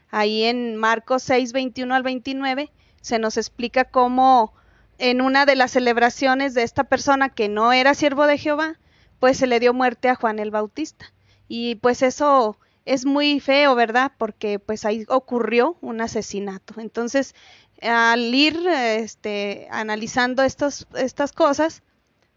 Ahí 0.09 0.45
en 0.45 0.77
Marcos 0.77 1.21
6, 1.23 1.51
21 1.51 1.93
al 1.93 2.01
29 2.01 2.71
se 3.01 3.19
nos 3.19 3.35
explica 3.35 3.83
cómo 3.83 4.53
en 4.99 5.19
una 5.19 5.45
de 5.45 5.57
las 5.57 5.71
celebraciones 5.71 6.53
de 6.53 6.63
esta 6.63 6.85
persona 6.85 7.27
que 7.27 7.49
no 7.49 7.73
era 7.73 7.93
siervo 7.93 8.25
de 8.25 8.37
Jehová, 8.37 8.79
pues 9.19 9.37
se 9.37 9.47
le 9.47 9.59
dio 9.59 9.73
muerte 9.73 10.07
a 10.07 10.15
Juan 10.15 10.39
el 10.39 10.49
Bautista. 10.49 11.11
Y 11.49 11.75
pues 11.75 12.01
eso 12.01 12.57
es 12.85 13.05
muy 13.05 13.41
feo, 13.41 13.75
¿verdad? 13.75 14.13
Porque 14.17 14.59
pues 14.59 14.85
ahí 14.85 15.03
ocurrió 15.09 15.75
un 15.81 15.99
asesinato. 15.99 16.79
Entonces, 16.79 17.35
al 17.81 18.33
ir 18.33 18.65
este, 18.65 19.67
analizando 19.71 20.43
estos, 20.43 20.87
estas 20.95 21.33
cosas, 21.33 21.83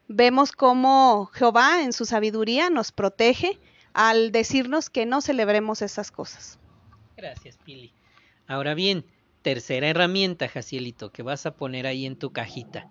vemos 0.08 0.50
cómo 0.50 1.30
Jehová 1.32 1.82
en 1.82 1.92
su 1.92 2.04
sabiduría 2.04 2.68
nos 2.68 2.90
protege 2.90 3.60
al 3.94 4.32
decirnos 4.32 4.90
que 4.90 5.06
no 5.06 5.20
celebremos 5.20 5.82
esas 5.82 6.10
cosas. 6.10 6.58
Gracias, 7.16 7.58
Pili. 7.64 7.92
Ahora 8.46 8.74
bien, 8.74 9.04
tercera 9.42 9.88
herramienta, 9.88 10.48
Jacielito, 10.48 11.12
que 11.12 11.22
vas 11.22 11.46
a 11.46 11.56
poner 11.56 11.86
ahí 11.86 12.06
en 12.06 12.16
tu 12.16 12.32
cajita. 12.32 12.90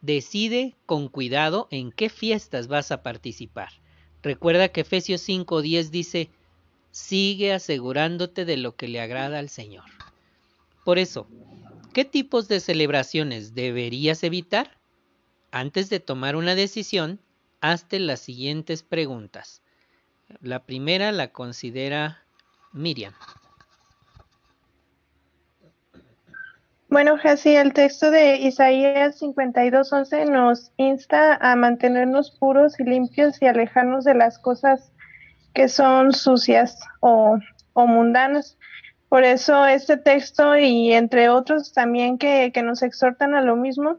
Decide 0.00 0.76
con 0.86 1.08
cuidado 1.08 1.68
en 1.70 1.92
qué 1.92 2.08
fiestas 2.08 2.68
vas 2.68 2.90
a 2.92 3.02
participar. 3.02 3.70
Recuerda 4.22 4.68
que 4.68 4.82
Efesios 4.82 5.26
5:10 5.28 5.90
dice, 5.90 6.30
sigue 6.90 7.52
asegurándote 7.52 8.44
de 8.44 8.56
lo 8.56 8.76
que 8.76 8.88
le 8.88 9.00
agrada 9.00 9.38
al 9.38 9.48
Señor. 9.48 9.84
Por 10.84 10.98
eso, 10.98 11.28
¿Qué 11.92 12.04
tipos 12.04 12.46
de 12.46 12.60
celebraciones 12.60 13.52
deberías 13.52 14.22
evitar? 14.22 14.78
Antes 15.50 15.90
de 15.90 15.98
tomar 15.98 16.36
una 16.36 16.54
decisión, 16.54 17.20
hazte 17.60 17.98
las 17.98 18.20
siguientes 18.20 18.84
preguntas. 18.84 19.60
La 20.40 20.60
primera 20.60 21.12
la 21.12 21.28
considera 21.28 22.22
Miriam. 22.72 23.14
Bueno, 26.88 27.18
Jessy, 27.18 27.54
el 27.54 27.72
texto 27.72 28.10
de 28.10 28.36
Isaías 28.38 29.20
52:11 29.20 30.28
nos 30.28 30.72
insta 30.76 31.34
a 31.34 31.54
mantenernos 31.54 32.32
puros 32.32 32.80
y 32.80 32.84
limpios 32.84 33.40
y 33.40 33.46
alejarnos 33.46 34.04
de 34.04 34.14
las 34.14 34.38
cosas 34.40 34.92
que 35.54 35.68
son 35.68 36.12
sucias 36.12 36.80
o, 37.00 37.38
o 37.74 37.86
mundanas. 37.86 38.58
Por 39.10 39.24
eso 39.24 39.66
este 39.66 39.96
texto 39.96 40.56
y 40.56 40.92
entre 40.92 41.28
otros 41.28 41.72
también 41.72 42.16
que, 42.16 42.52
nos 42.62 42.82
exhortan 42.82 43.34
a 43.34 43.42
lo 43.42 43.56
mismo, 43.56 43.98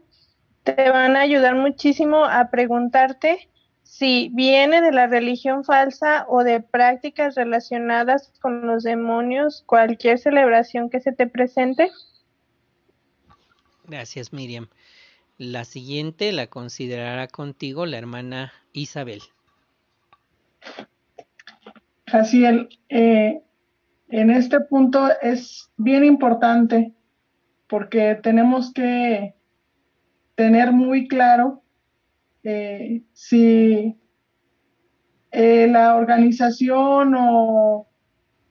te 0.62 0.88
van 0.88 1.16
a 1.16 1.20
ayudar 1.20 1.54
muchísimo 1.54 2.24
a 2.24 2.50
preguntarte 2.50 3.50
si 3.92 4.30
viene 4.32 4.80
de 4.80 4.90
la 4.90 5.06
religión 5.06 5.64
falsa 5.64 6.24
o 6.26 6.44
de 6.44 6.62
prácticas 6.62 7.34
relacionadas 7.34 8.32
con 8.40 8.66
los 8.66 8.84
demonios, 8.84 9.64
cualquier 9.66 10.18
celebración 10.18 10.88
que 10.88 11.00
se 11.00 11.12
te 11.12 11.26
presente. 11.26 11.90
Gracias, 13.86 14.32
Miriam. 14.32 14.68
La 15.36 15.66
siguiente 15.66 16.32
la 16.32 16.46
considerará 16.46 17.28
contigo 17.28 17.84
la 17.84 17.98
hermana 17.98 18.54
Isabel. 18.72 19.20
Jaciel, 22.06 22.70
eh, 22.88 23.42
en 24.08 24.30
este 24.30 24.60
punto 24.60 25.10
es 25.20 25.70
bien 25.76 26.02
importante 26.02 26.94
porque 27.66 28.18
tenemos 28.22 28.72
que 28.72 29.34
tener 30.34 30.72
muy 30.72 31.08
claro 31.08 31.61
eh, 32.44 33.02
si 33.12 33.98
eh, 35.30 35.66
la 35.68 35.96
organización 35.96 37.14
o 37.16 37.88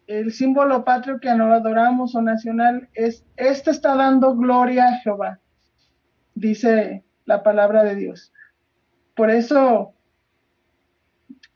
el 0.08 0.32
símbolo 0.32 0.84
patrio 0.84 1.20
que 1.20 1.34
nos 1.36 1.52
adoramos 1.52 2.16
o 2.16 2.22
nacional 2.22 2.90
es, 2.94 3.26
este 3.38 3.72
está 3.72 3.96
dando 3.96 4.36
gloria 4.36 4.88
a 4.88 4.98
Jehová, 5.00 5.40
dice 6.36 7.04
la 7.26 7.44
palabra 7.44 7.84
de 7.84 7.96
Dios. 7.96 8.34
Por 9.16 9.30
eso 9.30 9.94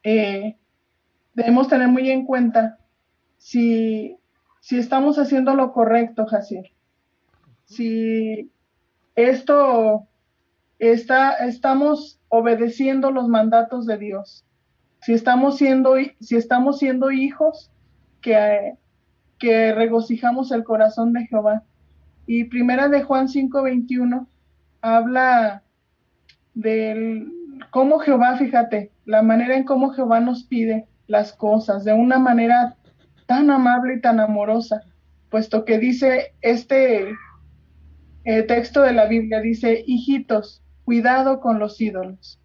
eh, 0.04 0.58
debemos 1.34 1.67
tener 1.67 1.88
muy 1.88 2.10
en 2.12 2.26
cuenta 2.26 2.80
si, 3.38 4.17
si 4.60 4.78
estamos 4.78 5.17
haciendo 5.17 5.56
lo 5.56 5.74
correcto, 5.74 6.26
Jaciel. 6.26 6.71
Si 7.65 8.52
esto 9.15 10.08
estamos 10.89 12.19
obedeciendo 12.30 13.12
los 13.12 13.28
mandatos 13.28 13.86
de 13.86 13.98
Dios 13.98 14.45
si 15.06 15.13
estamos 15.13 15.58
siendo, 15.58 15.98
si 16.19 16.36
estamos 16.36 16.80
siendo 16.80 17.12
hijos 17.12 17.69
que, 18.21 18.74
que 19.38 19.71
regocijamos 19.71 20.52
el 20.52 20.63
corazón 20.63 21.13
de 21.13 21.28
Jehová. 21.28 21.62
Y 22.26 22.45
primera 22.45 22.88
de 22.88 23.04
Juan 23.04 23.28
5:21 23.28 24.26
habla 24.82 25.62
del 26.56 27.32
cómo 27.69 28.00
Jehová, 28.00 28.36
fíjate, 28.38 28.93
la 29.06 29.21
manera 29.21 29.56
en 29.56 29.63
cómo 29.63 29.91
Jehová 29.91 30.21
nos 30.21 30.43
pide 30.43 30.88
las 31.06 31.34
cosas, 31.34 31.84
de 31.84 31.93
una 31.93 32.17
manera 32.17 32.76
tan 33.28 33.52
amable 33.52 33.98
y 33.98 34.02
tan 34.02 34.19
amorosa, 34.19 34.82
puesto 35.30 35.65
que 35.65 35.78
dice 35.78 36.34
este 36.41 37.12
eh, 38.24 38.41
texto 38.41 38.82
de 38.82 38.93
la 38.93 39.06
Biblia, 39.06 39.39
dice, 39.39 39.84
hijitos, 39.86 40.63
cuidado 40.86 41.39
con 41.41 41.60
los 41.60 41.82
ídolos. 41.82 42.39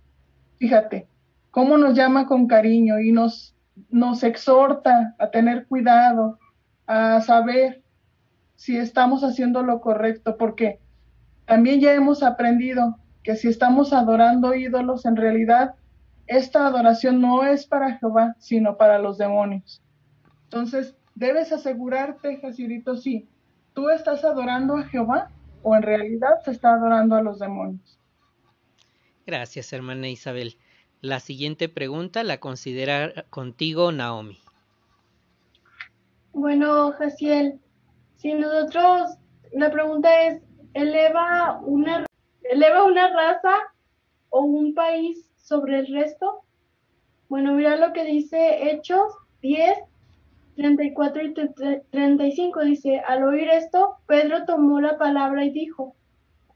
Fíjate, 0.58 1.06
cómo 1.50 1.76
nos 1.76 1.94
llama 1.94 2.26
con 2.26 2.46
cariño 2.46 2.98
y 2.98 3.12
nos, 3.12 3.54
nos 3.90 4.22
exhorta 4.22 5.14
a 5.18 5.30
tener 5.30 5.66
cuidado, 5.66 6.38
a 6.86 7.20
saber 7.20 7.82
si 8.56 8.76
estamos 8.76 9.22
haciendo 9.22 9.62
lo 9.62 9.80
correcto, 9.80 10.36
porque 10.36 10.80
también 11.46 11.80
ya 11.80 11.94
hemos 11.94 12.22
aprendido 12.22 12.98
que 13.22 13.36
si 13.36 13.48
estamos 13.48 13.92
adorando 13.92 14.54
ídolos, 14.54 15.04
en 15.06 15.16
realidad 15.16 15.74
esta 16.26 16.66
adoración 16.66 17.20
no 17.20 17.44
es 17.44 17.66
para 17.66 17.98
Jehová, 17.98 18.36
sino 18.38 18.76
para 18.76 18.98
los 18.98 19.18
demonios. 19.18 19.82
Entonces, 20.44 20.96
debes 21.14 21.52
asegurarte, 21.52 22.38
Jacirito, 22.38 22.96
si 22.96 23.28
tú 23.72 23.90
estás 23.90 24.24
adorando 24.24 24.76
a 24.76 24.84
Jehová 24.84 25.30
o 25.62 25.76
en 25.76 25.82
realidad 25.82 26.40
se 26.44 26.52
está 26.52 26.74
adorando 26.74 27.16
a 27.16 27.22
los 27.22 27.38
demonios. 27.38 27.99
Gracias, 29.26 29.72
hermana 29.72 30.08
Isabel. 30.08 30.56
La 31.00 31.20
siguiente 31.20 31.68
pregunta 31.68 32.22
la 32.24 32.40
considera 32.40 33.24
contigo 33.30 33.92
Naomi. 33.92 34.38
Bueno, 36.32 36.92
Jaciel, 36.92 37.58
si 38.16 38.34
nosotros, 38.34 39.16
la 39.52 39.70
pregunta 39.70 40.22
es, 40.24 40.42
¿eleva 40.74 41.60
una, 41.62 42.06
¿eleva 42.42 42.84
una 42.84 43.08
raza 43.12 43.54
o 44.28 44.42
un 44.42 44.74
país 44.74 45.30
sobre 45.36 45.80
el 45.80 45.86
resto? 45.86 46.44
Bueno, 47.28 47.54
mira 47.54 47.76
lo 47.76 47.92
que 47.92 48.04
dice 48.04 48.70
Hechos 48.70 49.12
10, 49.42 49.78
34 50.56 51.22
y 51.22 51.34
35. 51.90 52.60
Dice, 52.60 53.00
al 53.00 53.24
oír 53.24 53.48
esto, 53.48 53.96
Pedro 54.06 54.44
tomó 54.44 54.80
la 54.80 54.98
palabra 54.98 55.44
y 55.44 55.50
dijo, 55.50 55.94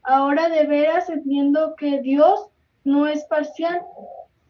ahora 0.03 0.49
de 0.49 0.65
veras 0.67 1.09
entiendo 1.09 1.75
que 1.75 2.01
Dios 2.01 2.49
no 2.85 3.07
es 3.07 3.25
parcial, 3.25 3.81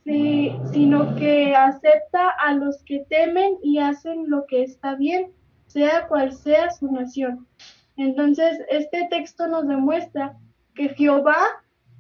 sino 0.05 1.15
que 1.15 1.55
acepta 1.55 2.29
a 2.29 2.53
los 2.53 2.83
que 2.83 3.05
temen 3.09 3.57
y 3.63 3.79
hacen 3.79 4.29
lo 4.29 4.45
que 4.45 4.61
está 4.61 4.93
bien, 4.93 5.31
sea 5.65 6.07
cual 6.07 6.31
sea 6.31 6.69
su 6.69 6.91
nación. 6.91 7.47
Entonces, 7.97 8.59
este 8.69 9.07
texto 9.09 9.47
nos 9.47 9.67
demuestra 9.67 10.37
que 10.75 10.89
Jehová 10.89 11.37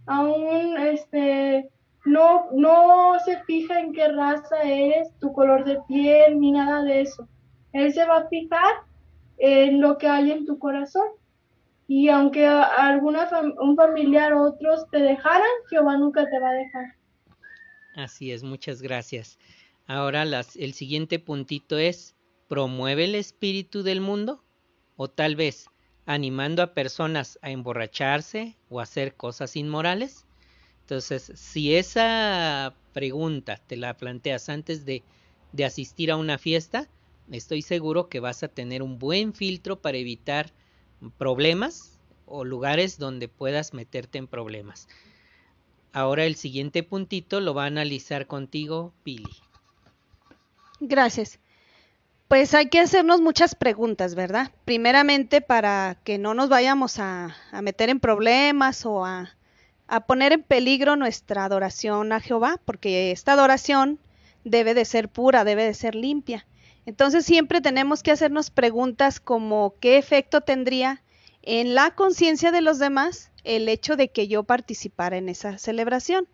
aún 0.05 0.77
este, 0.77 1.71
no, 2.05 2.51
no 2.51 3.17
se 3.25 3.41
fija 3.45 3.79
en 3.79 3.93
qué 3.93 4.09
raza 4.09 4.61
eres, 4.61 5.17
tu 5.19 5.33
color 5.33 5.65
de 5.65 5.79
piel, 5.87 6.39
ni 6.39 6.51
nada 6.51 6.83
de 6.83 7.01
eso. 7.01 7.27
Él 7.73 7.91
se 7.93 8.05
va 8.05 8.17
a 8.17 8.27
fijar 8.27 8.75
en 9.37 9.81
lo 9.81 9.97
que 9.97 10.07
hay 10.07 10.31
en 10.31 10.45
tu 10.45 10.59
corazón. 10.59 11.07
Y 11.87 12.09
aunque 12.09 12.47
alguna 12.47 13.29
un 13.59 13.75
familiar 13.75 14.33
o 14.33 14.43
otros 14.43 14.89
te 14.91 14.99
dejaran, 14.99 15.47
Jehová 15.69 15.97
nunca 15.97 16.27
te 16.29 16.39
va 16.39 16.49
a 16.49 16.53
dejar. 16.53 16.95
Así 17.95 18.31
es, 18.31 18.43
muchas 18.43 18.81
gracias. 18.81 19.37
Ahora 19.87 20.25
las, 20.25 20.55
el 20.55 20.73
siguiente 20.73 21.19
puntito 21.19 21.77
es, 21.77 22.15
¿promueve 22.47 23.05
el 23.05 23.15
espíritu 23.15 23.83
del 23.83 24.01
mundo? 24.01 24.43
O 24.95 25.09
tal 25.09 25.35
vez 25.35 25.67
animando 26.05 26.61
a 26.61 26.73
personas 26.73 27.39
a 27.41 27.51
emborracharse 27.51 28.57
o 28.69 28.79
hacer 28.79 29.15
cosas 29.15 29.55
inmorales. 29.55 30.25
Entonces, 30.81 31.31
si 31.35 31.75
esa 31.75 32.75
pregunta 32.93 33.57
te 33.67 33.77
la 33.77 33.95
planteas 33.95 34.49
antes 34.49 34.85
de, 34.85 35.03
de 35.51 35.65
asistir 35.65 36.11
a 36.11 36.17
una 36.17 36.37
fiesta, 36.37 36.87
estoy 37.31 37.61
seguro 37.61 38.07
que 38.07 38.19
vas 38.19 38.43
a 38.43 38.47
tener 38.47 38.83
un 38.83 38.99
buen 38.99 39.33
filtro 39.33 39.81
para 39.81 39.97
evitar 39.97 40.51
problemas 41.17 41.99
o 42.25 42.43
lugares 42.43 42.97
donde 42.97 43.27
puedas 43.27 43.73
meterte 43.73 44.17
en 44.17 44.27
problemas. 44.27 44.87
Ahora 45.93 46.25
el 46.25 46.35
siguiente 46.35 46.83
puntito 46.83 47.39
lo 47.39 47.53
va 47.53 47.63
a 47.63 47.67
analizar 47.67 48.27
contigo, 48.27 48.93
Pili. 49.03 49.31
Gracias. 50.79 51.39
Pues 52.27 52.53
hay 52.53 52.69
que 52.69 52.79
hacernos 52.79 53.21
muchas 53.21 53.55
preguntas, 53.55 54.15
¿verdad? 54.15 54.51
Primeramente 54.65 55.41
para 55.41 55.97
que 56.03 56.17
no 56.17 56.33
nos 56.33 56.49
vayamos 56.49 56.99
a, 56.99 57.35
meter 57.61 57.89
en 57.89 57.99
problemas 57.99 58.85
o 58.85 59.05
a, 59.05 59.35
a, 59.87 60.05
poner 60.07 60.33
en 60.33 60.43
peligro 60.43 60.95
nuestra 60.95 61.45
adoración 61.45 62.11
a 62.11 62.19
Jehová, 62.19 62.59
porque 62.65 63.11
esta 63.11 63.33
adoración 63.33 63.99
debe 64.43 64.73
de 64.73 64.85
ser 64.85 65.07
pura, 65.07 65.43
debe 65.43 65.63
de 65.63 65.75
ser 65.75 65.93
limpia. 65.93 66.45
Entonces 66.85 67.25
siempre 67.25 67.61
tenemos 67.61 68.03
que 68.03 68.11
hacernos 68.11 68.51
preguntas 68.51 69.19
como 69.19 69.75
qué 69.79 69.97
efecto 69.97 70.41
tendría 70.41 71.01
en 71.41 71.75
la 71.75 71.91
conciencia 71.91 72.51
de 72.51 72.61
los 72.61 72.79
demás 72.79 73.31
el 73.43 73.69
hecho 73.69 73.95
de 73.95 74.09
que 74.09 74.27
yo 74.27 74.43
participara 74.43 75.17
en 75.17 75.29
esa 75.29 75.57
celebración. 75.57 76.27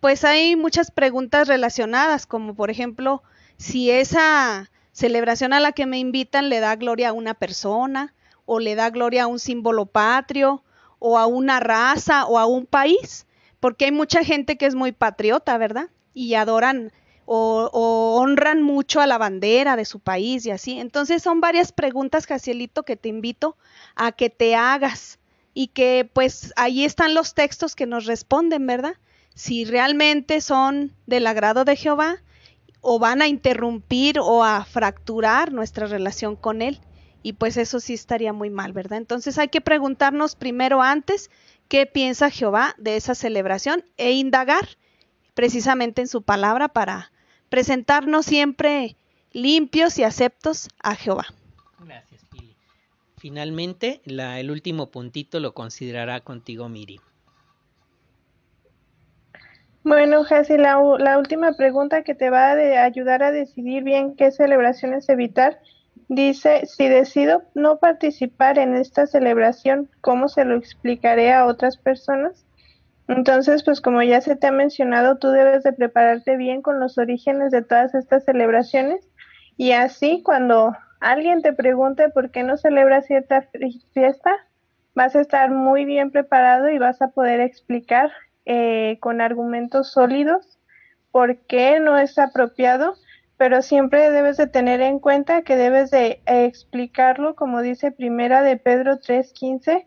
Pues 0.00 0.24
hay 0.24 0.56
muchas 0.56 0.90
preguntas 0.90 1.48
relacionadas, 1.48 2.26
como 2.26 2.54
por 2.54 2.70
ejemplo, 2.70 3.22
si 3.56 3.90
esa 3.90 4.70
celebración 4.92 5.52
a 5.52 5.60
la 5.60 5.72
que 5.72 5.86
me 5.86 5.98
invitan 5.98 6.48
le 6.48 6.60
da 6.60 6.76
gloria 6.76 7.10
a 7.10 7.12
una 7.12 7.34
persona, 7.34 8.14
o 8.46 8.60
le 8.60 8.74
da 8.74 8.90
gloria 8.90 9.24
a 9.24 9.26
un 9.26 9.38
símbolo 9.38 9.86
patrio, 9.86 10.62
o 10.98 11.18
a 11.18 11.26
una 11.26 11.60
raza, 11.60 12.26
o 12.26 12.38
a 12.38 12.46
un 12.46 12.66
país, 12.66 13.26
porque 13.60 13.86
hay 13.86 13.92
mucha 13.92 14.24
gente 14.24 14.56
que 14.56 14.66
es 14.66 14.74
muy 14.74 14.92
patriota, 14.92 15.58
¿verdad? 15.58 15.90
Y 16.14 16.34
adoran 16.34 16.92
o, 17.30 18.18
honran 18.20 18.62
mucho 18.62 19.00
a 19.00 19.06
la 19.06 19.18
bandera 19.18 19.76
de 19.76 19.84
su 19.84 20.00
país 20.00 20.46
y 20.46 20.50
así. 20.50 20.78
Entonces 20.78 21.22
son 21.22 21.40
varias 21.40 21.72
preguntas, 21.72 22.26
Jacielito, 22.26 22.84
que 22.84 22.96
te 22.96 23.10
invito 23.10 23.56
a 23.94 24.12
que 24.12 24.30
te 24.30 24.54
hagas 24.54 25.18
y 25.52 25.68
que 25.68 26.08
pues 26.10 26.52
ahí 26.56 26.84
están 26.84 27.14
los 27.14 27.34
textos 27.34 27.76
que 27.76 27.86
nos 27.86 28.06
responden, 28.06 28.66
¿verdad? 28.66 28.94
Si 29.34 29.66
realmente 29.66 30.40
son 30.40 30.94
del 31.06 31.26
agrado 31.26 31.64
de 31.64 31.76
Jehová 31.76 32.16
o 32.80 32.98
van 32.98 33.20
a 33.20 33.28
interrumpir 33.28 34.18
o 34.20 34.42
a 34.42 34.64
fracturar 34.64 35.52
nuestra 35.52 35.86
relación 35.86 36.34
con 36.34 36.62
Él. 36.62 36.80
Y 37.22 37.34
pues 37.34 37.58
eso 37.58 37.80
sí 37.80 37.92
estaría 37.92 38.32
muy 38.32 38.48
mal, 38.48 38.72
¿verdad? 38.72 38.98
Entonces 38.98 39.36
hay 39.38 39.48
que 39.48 39.60
preguntarnos 39.60 40.34
primero 40.34 40.80
antes 40.80 41.30
qué 41.68 41.84
piensa 41.84 42.30
Jehová 42.30 42.74
de 42.78 42.96
esa 42.96 43.14
celebración 43.14 43.84
e 43.98 44.12
indagar 44.12 44.78
precisamente 45.34 46.00
en 46.00 46.08
su 46.08 46.22
palabra 46.22 46.68
para 46.68 47.12
presentarnos 47.48 48.26
siempre 48.26 48.96
limpios 49.32 49.98
y 49.98 50.04
aceptos 50.04 50.68
a 50.82 50.94
Jehová. 50.94 51.26
Finalmente, 53.18 54.00
la, 54.04 54.38
el 54.38 54.50
último 54.50 54.90
puntito 54.90 55.40
lo 55.40 55.52
considerará 55.52 56.20
contigo 56.20 56.68
Miri. 56.68 57.00
Bueno, 59.82 60.22
Jessy, 60.22 60.56
la, 60.56 60.78
la, 60.98 61.18
última 61.18 61.52
pregunta 61.54 62.04
que 62.04 62.14
te 62.14 62.30
va 62.30 62.52
a 62.52 62.84
ayudar 62.84 63.24
a 63.24 63.32
decidir 63.32 63.82
bien 63.82 64.14
qué 64.14 64.30
celebraciones 64.30 65.08
evitar 65.08 65.58
Dice, 66.08 66.64
si 66.64 66.88
decido 66.88 67.42
no 67.54 67.78
participar 67.78 68.58
en 68.58 68.74
esta 68.74 69.06
celebración, 69.06 69.90
¿cómo 70.00 70.28
se 70.28 70.46
lo 70.46 70.56
explicaré 70.56 71.34
a 71.34 71.44
otras 71.44 71.76
personas? 71.76 72.46
Entonces, 73.08 73.62
pues 73.62 73.80
como 73.80 74.02
ya 74.02 74.20
se 74.20 74.36
te 74.36 74.46
ha 74.46 74.52
mencionado, 74.52 75.16
tú 75.16 75.28
debes 75.30 75.62
de 75.62 75.72
prepararte 75.72 76.36
bien 76.36 76.60
con 76.60 76.78
los 76.78 76.98
orígenes 76.98 77.50
de 77.50 77.62
todas 77.62 77.94
estas 77.94 78.24
celebraciones 78.24 79.08
y 79.56 79.72
así 79.72 80.22
cuando 80.22 80.76
alguien 81.00 81.40
te 81.40 81.54
pregunte 81.54 82.10
por 82.10 82.30
qué 82.30 82.42
no 82.42 82.58
celebra 82.58 83.00
cierta 83.00 83.48
fiesta, 83.94 84.32
vas 84.94 85.16
a 85.16 85.20
estar 85.20 85.50
muy 85.50 85.86
bien 85.86 86.10
preparado 86.10 86.68
y 86.68 86.78
vas 86.78 87.00
a 87.00 87.08
poder 87.08 87.40
explicar 87.40 88.12
eh, 88.44 88.98
con 89.00 89.22
argumentos 89.22 89.90
sólidos 89.90 90.58
por 91.10 91.38
qué 91.46 91.80
no 91.80 91.96
es 91.96 92.18
apropiado, 92.18 92.94
pero 93.38 93.62
siempre 93.62 94.10
debes 94.10 94.36
de 94.36 94.48
tener 94.48 94.82
en 94.82 94.98
cuenta 94.98 95.42
que 95.42 95.56
debes 95.56 95.90
de 95.90 96.20
explicarlo, 96.26 97.36
como 97.36 97.62
dice 97.62 97.90
Primera 97.90 98.42
de 98.42 98.58
Pedro 98.58 98.98
3:15, 98.98 99.86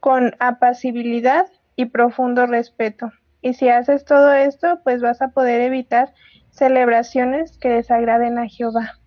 con 0.00 0.36
apacibilidad 0.38 1.46
y 1.78 1.86
profundo 1.86 2.44
respeto. 2.44 3.12
Y 3.40 3.54
si 3.54 3.68
haces 3.68 4.04
todo 4.04 4.32
esto, 4.32 4.80
pues 4.82 5.00
vas 5.00 5.22
a 5.22 5.28
poder 5.28 5.60
evitar 5.60 6.12
celebraciones 6.50 7.56
que 7.56 7.68
desagraden 7.68 8.36
a 8.36 8.48
Jehová. 8.48 8.98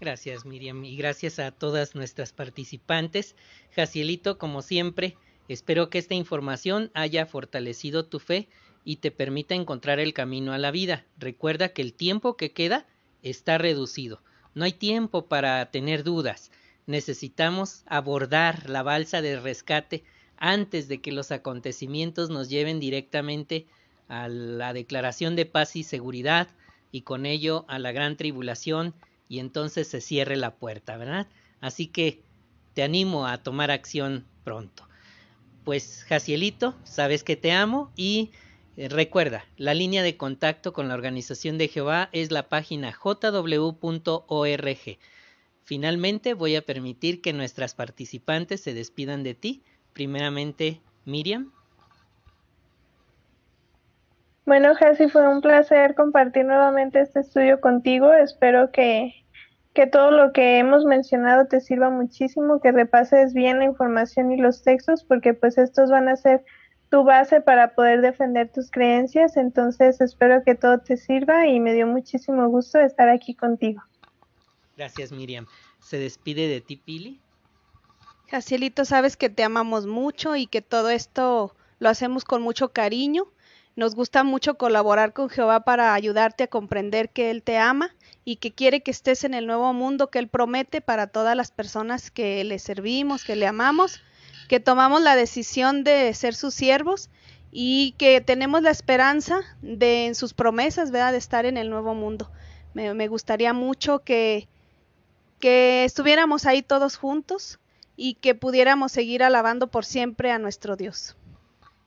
Gracias 0.00 0.44
Miriam 0.44 0.84
y 0.84 0.96
gracias 0.96 1.38
a 1.38 1.52
todas 1.52 1.94
nuestras 1.94 2.32
participantes. 2.32 3.36
Jacielito, 3.70 4.36
como 4.36 4.62
siempre, 4.62 5.16
espero 5.46 5.88
que 5.88 5.98
esta 5.98 6.14
información 6.14 6.90
haya 6.92 7.24
fortalecido 7.24 8.04
tu 8.04 8.18
fe 8.18 8.48
y 8.84 8.96
te 8.96 9.12
permita 9.12 9.54
encontrar 9.54 10.00
el 10.00 10.12
camino 10.12 10.52
a 10.52 10.58
la 10.58 10.72
vida. 10.72 11.04
Recuerda 11.18 11.68
que 11.68 11.82
el 11.82 11.94
tiempo 11.94 12.36
que 12.36 12.50
queda 12.50 12.84
está 13.22 13.58
reducido. 13.58 14.20
No 14.54 14.64
hay 14.64 14.72
tiempo 14.72 15.26
para 15.26 15.64
tener 15.70 16.02
dudas. 16.02 16.50
Necesitamos 16.86 17.84
abordar 17.86 18.68
la 18.68 18.82
balsa 18.82 19.22
de 19.22 19.38
rescate 19.38 20.02
antes 20.38 20.88
de 20.88 21.00
que 21.00 21.12
los 21.12 21.32
acontecimientos 21.32 22.30
nos 22.30 22.48
lleven 22.48 22.80
directamente 22.80 23.66
a 24.08 24.28
la 24.28 24.72
declaración 24.72 25.36
de 25.36 25.46
paz 25.46 25.76
y 25.76 25.82
seguridad 25.82 26.48
y 26.92 27.02
con 27.02 27.26
ello 27.26 27.64
a 27.68 27.78
la 27.78 27.92
gran 27.92 28.16
tribulación 28.16 28.94
y 29.28 29.40
entonces 29.40 29.88
se 29.88 30.00
cierre 30.00 30.36
la 30.36 30.54
puerta, 30.54 30.96
¿verdad? 30.96 31.26
Así 31.60 31.86
que 31.86 32.22
te 32.74 32.82
animo 32.82 33.26
a 33.26 33.42
tomar 33.42 33.70
acción 33.70 34.24
pronto. 34.44 34.86
Pues 35.64 36.04
Jacielito, 36.08 36.74
sabes 36.84 37.24
que 37.24 37.36
te 37.36 37.52
amo 37.52 37.90
y 37.96 38.30
eh, 38.76 38.88
recuerda, 38.88 39.46
la 39.56 39.74
línea 39.74 40.02
de 40.02 40.16
contacto 40.16 40.72
con 40.72 40.86
la 40.88 40.94
Organización 40.94 41.58
de 41.58 41.68
Jehová 41.68 42.10
es 42.12 42.30
la 42.30 42.48
página 42.48 42.92
jw.org. 42.92 43.78
Finalmente 45.64 46.34
voy 46.34 46.54
a 46.54 46.62
permitir 46.62 47.20
que 47.20 47.32
nuestras 47.32 47.74
participantes 47.74 48.60
se 48.60 48.74
despidan 48.74 49.24
de 49.24 49.34
ti. 49.34 49.62
Primeramente, 49.96 50.82
Miriam. 51.06 51.50
Bueno, 54.44 54.74
Jessy, 54.74 55.08
fue 55.08 55.26
un 55.26 55.40
placer 55.40 55.94
compartir 55.94 56.44
nuevamente 56.44 57.00
este 57.00 57.20
estudio 57.20 57.62
contigo. 57.62 58.12
Espero 58.12 58.70
que, 58.72 59.14
que 59.72 59.86
todo 59.86 60.10
lo 60.10 60.34
que 60.34 60.58
hemos 60.58 60.84
mencionado 60.84 61.46
te 61.46 61.62
sirva 61.62 61.88
muchísimo, 61.88 62.60
que 62.60 62.72
repases 62.72 63.32
bien 63.32 63.58
la 63.58 63.64
información 63.64 64.30
y 64.32 64.36
los 64.36 64.62
textos, 64.62 65.02
porque 65.02 65.32
pues 65.32 65.56
estos 65.56 65.90
van 65.90 66.08
a 66.08 66.16
ser 66.16 66.44
tu 66.90 67.02
base 67.02 67.40
para 67.40 67.74
poder 67.74 68.02
defender 68.02 68.52
tus 68.52 68.70
creencias. 68.70 69.38
Entonces, 69.38 70.02
espero 70.02 70.42
que 70.44 70.54
todo 70.54 70.78
te 70.78 70.98
sirva 70.98 71.46
y 71.46 71.58
me 71.58 71.72
dio 71.72 71.86
muchísimo 71.86 72.46
gusto 72.50 72.78
estar 72.80 73.08
aquí 73.08 73.34
contigo. 73.34 73.82
Gracias, 74.76 75.10
Miriam. 75.10 75.46
¿Se 75.80 75.98
despide 75.98 76.48
de 76.48 76.60
ti, 76.60 76.76
Pili? 76.76 77.22
Jacielito, 78.28 78.84
sabes 78.84 79.16
que 79.16 79.30
te 79.30 79.44
amamos 79.44 79.86
mucho 79.86 80.36
y 80.36 80.46
que 80.46 80.62
todo 80.62 80.90
esto 80.90 81.54
lo 81.78 81.88
hacemos 81.88 82.24
con 82.24 82.42
mucho 82.42 82.72
cariño 82.72 83.28
nos 83.76 83.94
gusta 83.94 84.24
mucho 84.24 84.56
colaborar 84.56 85.12
con 85.12 85.28
Jehová 85.28 85.60
para 85.60 85.92
ayudarte 85.92 86.44
a 86.44 86.48
comprender 86.48 87.10
que 87.10 87.30
Él 87.30 87.42
te 87.42 87.58
ama 87.58 87.94
y 88.24 88.36
que 88.36 88.50
quiere 88.50 88.80
que 88.80 88.90
estés 88.90 89.22
en 89.22 89.34
el 89.34 89.46
nuevo 89.46 89.74
mundo 89.74 90.08
que 90.10 90.18
Él 90.18 90.28
promete 90.28 90.80
para 90.80 91.08
todas 91.08 91.36
las 91.36 91.50
personas 91.50 92.10
que 92.10 92.42
le 92.44 92.58
servimos, 92.58 93.22
que 93.22 93.36
le 93.36 93.46
amamos, 93.46 94.00
que 94.48 94.60
tomamos 94.60 95.02
la 95.02 95.14
decisión 95.14 95.84
de 95.84 96.12
ser 96.14 96.34
sus 96.34 96.54
siervos 96.54 97.10
y 97.52 97.94
que 97.98 98.22
tenemos 98.22 98.62
la 98.62 98.70
esperanza 98.70 99.42
de 99.60 100.06
en 100.06 100.14
sus 100.14 100.32
promesas. 100.32 100.90
De 100.90 101.16
estar 101.16 101.44
en 101.44 101.58
el 101.58 101.68
nuevo 101.68 101.94
mundo. 101.94 102.30
Me, 102.72 103.08
gustaría 103.08 103.52
mucho 103.52 103.98
que 104.04 104.48
estuviéramos 105.40 106.46
ahí 106.46 106.62
todos 106.62 106.96
juntos 106.96 107.58
y 107.96 108.14
que 108.14 108.34
pudiéramos 108.34 108.92
seguir 108.92 109.22
alabando 109.22 109.68
por 109.68 109.84
siempre 109.84 110.30
a 110.30 110.38
nuestro 110.38 110.76
Dios. 110.76 111.16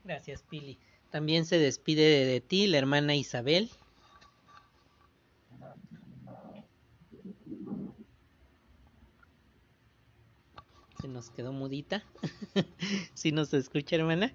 Gracias, 0.03 0.43
Pili. 0.43 0.79
También 1.11 1.45
se 1.45 1.57
despide 1.57 2.25
de, 2.25 2.41
ti 2.41 2.67
la 2.67 2.77
hermana 2.77 3.15
Isabel. 3.15 3.69
Se 11.01 11.07
nos 11.07 11.29
quedó 11.29 11.53
mudita. 11.53 12.03
si 13.13 13.31
nos 13.31 13.53
escucha, 13.53 13.95
hermana. 13.95 14.33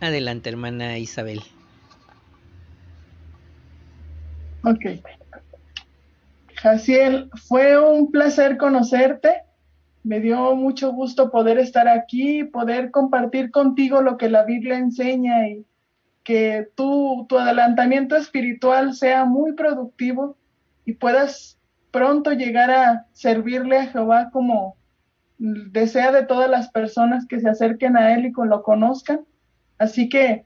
Adelante, 0.00 0.50
hermana 0.50 0.98
Isabel. 0.98 1.42
Ok. 4.64 5.00
Jaciel, 6.66 7.30
fue 7.48 7.78
un 7.78 8.10
placer 8.10 8.56
conocerte 8.56 9.46
me 10.06 10.20
dio 10.20 10.54
mucho 10.54 10.92
gusto 10.92 11.32
poder 11.32 11.58
estar 11.58 11.88
aquí, 11.88 12.44
poder 12.44 12.92
compartir 12.92 13.50
contigo 13.50 14.02
lo 14.02 14.16
que 14.16 14.30
la 14.30 14.44
Biblia 14.44 14.78
enseña 14.78 15.48
y 15.48 15.66
que 16.22 16.68
tu, 16.76 17.26
tu 17.28 17.36
adelantamiento 17.36 18.14
espiritual 18.14 18.94
sea 18.94 19.24
muy 19.24 19.54
productivo 19.54 20.36
y 20.84 20.92
puedas 20.92 21.58
pronto 21.90 22.30
llegar 22.30 22.70
a 22.70 23.06
servirle 23.10 23.78
a 23.78 23.86
Jehová 23.86 24.30
como 24.30 24.76
desea 25.38 26.12
de 26.12 26.24
todas 26.24 26.48
las 26.48 26.70
personas 26.70 27.26
que 27.26 27.40
se 27.40 27.48
acerquen 27.48 27.96
a 27.96 28.14
Él 28.14 28.26
y 28.26 28.32
lo 28.32 28.62
conozcan. 28.62 29.22
Así 29.76 30.08
que 30.08 30.44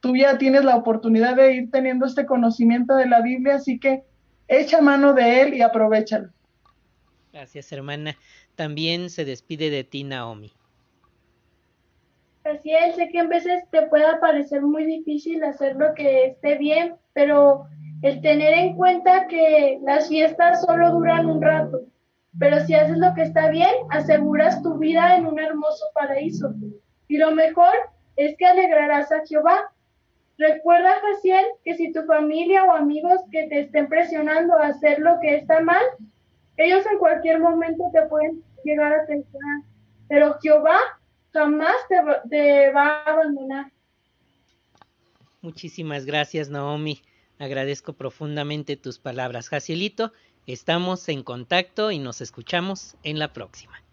tú 0.00 0.16
ya 0.16 0.36
tienes 0.36 0.64
la 0.64 0.74
oportunidad 0.74 1.36
de 1.36 1.54
ir 1.54 1.70
teniendo 1.70 2.06
este 2.06 2.26
conocimiento 2.26 2.96
de 2.96 3.06
la 3.06 3.20
Biblia, 3.20 3.54
así 3.54 3.78
que 3.78 4.02
echa 4.48 4.80
mano 4.80 5.12
de 5.14 5.42
Él 5.42 5.54
y 5.54 5.62
aprovechalo. 5.62 6.30
Gracias, 7.32 7.70
hermana. 7.72 8.16
También 8.54 9.10
se 9.10 9.24
despide 9.24 9.70
de 9.70 9.84
ti, 9.84 10.04
Naomi. 10.04 10.52
Así 12.44 12.72
es, 12.72 12.94
sé 12.94 13.08
que 13.08 13.18
en 13.18 13.28
veces 13.28 13.64
te 13.70 13.82
pueda 13.88 14.20
parecer 14.20 14.62
muy 14.62 14.84
difícil 14.84 15.42
hacer 15.42 15.74
lo 15.76 15.94
que 15.94 16.26
esté 16.26 16.56
bien, 16.56 16.94
pero 17.12 17.66
el 18.02 18.20
tener 18.20 18.54
en 18.54 18.76
cuenta 18.76 19.26
que 19.26 19.80
las 19.82 20.08
fiestas 20.08 20.62
solo 20.64 20.92
duran 20.92 21.26
un 21.26 21.42
rato, 21.42 21.82
pero 22.38 22.60
si 22.64 22.74
haces 22.74 22.98
lo 22.98 23.12
que 23.14 23.22
está 23.22 23.50
bien, 23.50 23.70
aseguras 23.90 24.62
tu 24.62 24.78
vida 24.78 25.16
en 25.16 25.26
un 25.26 25.40
hermoso 25.40 25.84
paraíso. 25.92 26.54
Y 27.08 27.16
lo 27.16 27.32
mejor 27.32 27.74
es 28.16 28.36
que 28.36 28.46
alegrarás 28.46 29.10
a 29.10 29.26
Jehová. 29.26 29.72
Recuerda, 30.38 31.00
Jaciel, 31.00 31.44
que 31.64 31.74
si 31.76 31.92
tu 31.92 32.02
familia 32.04 32.64
o 32.64 32.72
amigos 32.72 33.20
que 33.30 33.48
te 33.48 33.60
estén 33.60 33.88
presionando 33.88 34.54
a 34.54 34.66
hacer 34.66 34.98
lo 34.98 35.18
que 35.20 35.36
está 35.36 35.60
mal, 35.60 35.82
ellos 36.58 36.84
en 36.90 36.98
cualquier 36.98 37.40
momento 37.40 37.84
te 37.92 38.02
pueden 38.02 38.42
llegar 38.64 38.92
a 38.92 39.06
pensar, 39.06 39.62
pero 40.08 40.38
Jehová 40.42 40.78
jamás 41.32 41.76
te, 41.88 42.70
va 42.72 43.02
a 43.02 43.12
abandonar. 43.12 43.70
Muchísimas 45.40 46.04
gracias, 46.04 46.48
Naomi. 46.48 47.02
Agradezco 47.38 47.92
profundamente 47.92 48.76
tus 48.76 48.98
palabras. 48.98 49.48
Jacielito, 49.48 50.12
estamos 50.46 51.08
en 51.08 51.22
contacto 51.22 51.90
y 51.90 51.98
nos 51.98 52.20
escuchamos 52.20 52.96
en 53.02 53.18
la 53.18 53.32
próxima. 53.32 53.85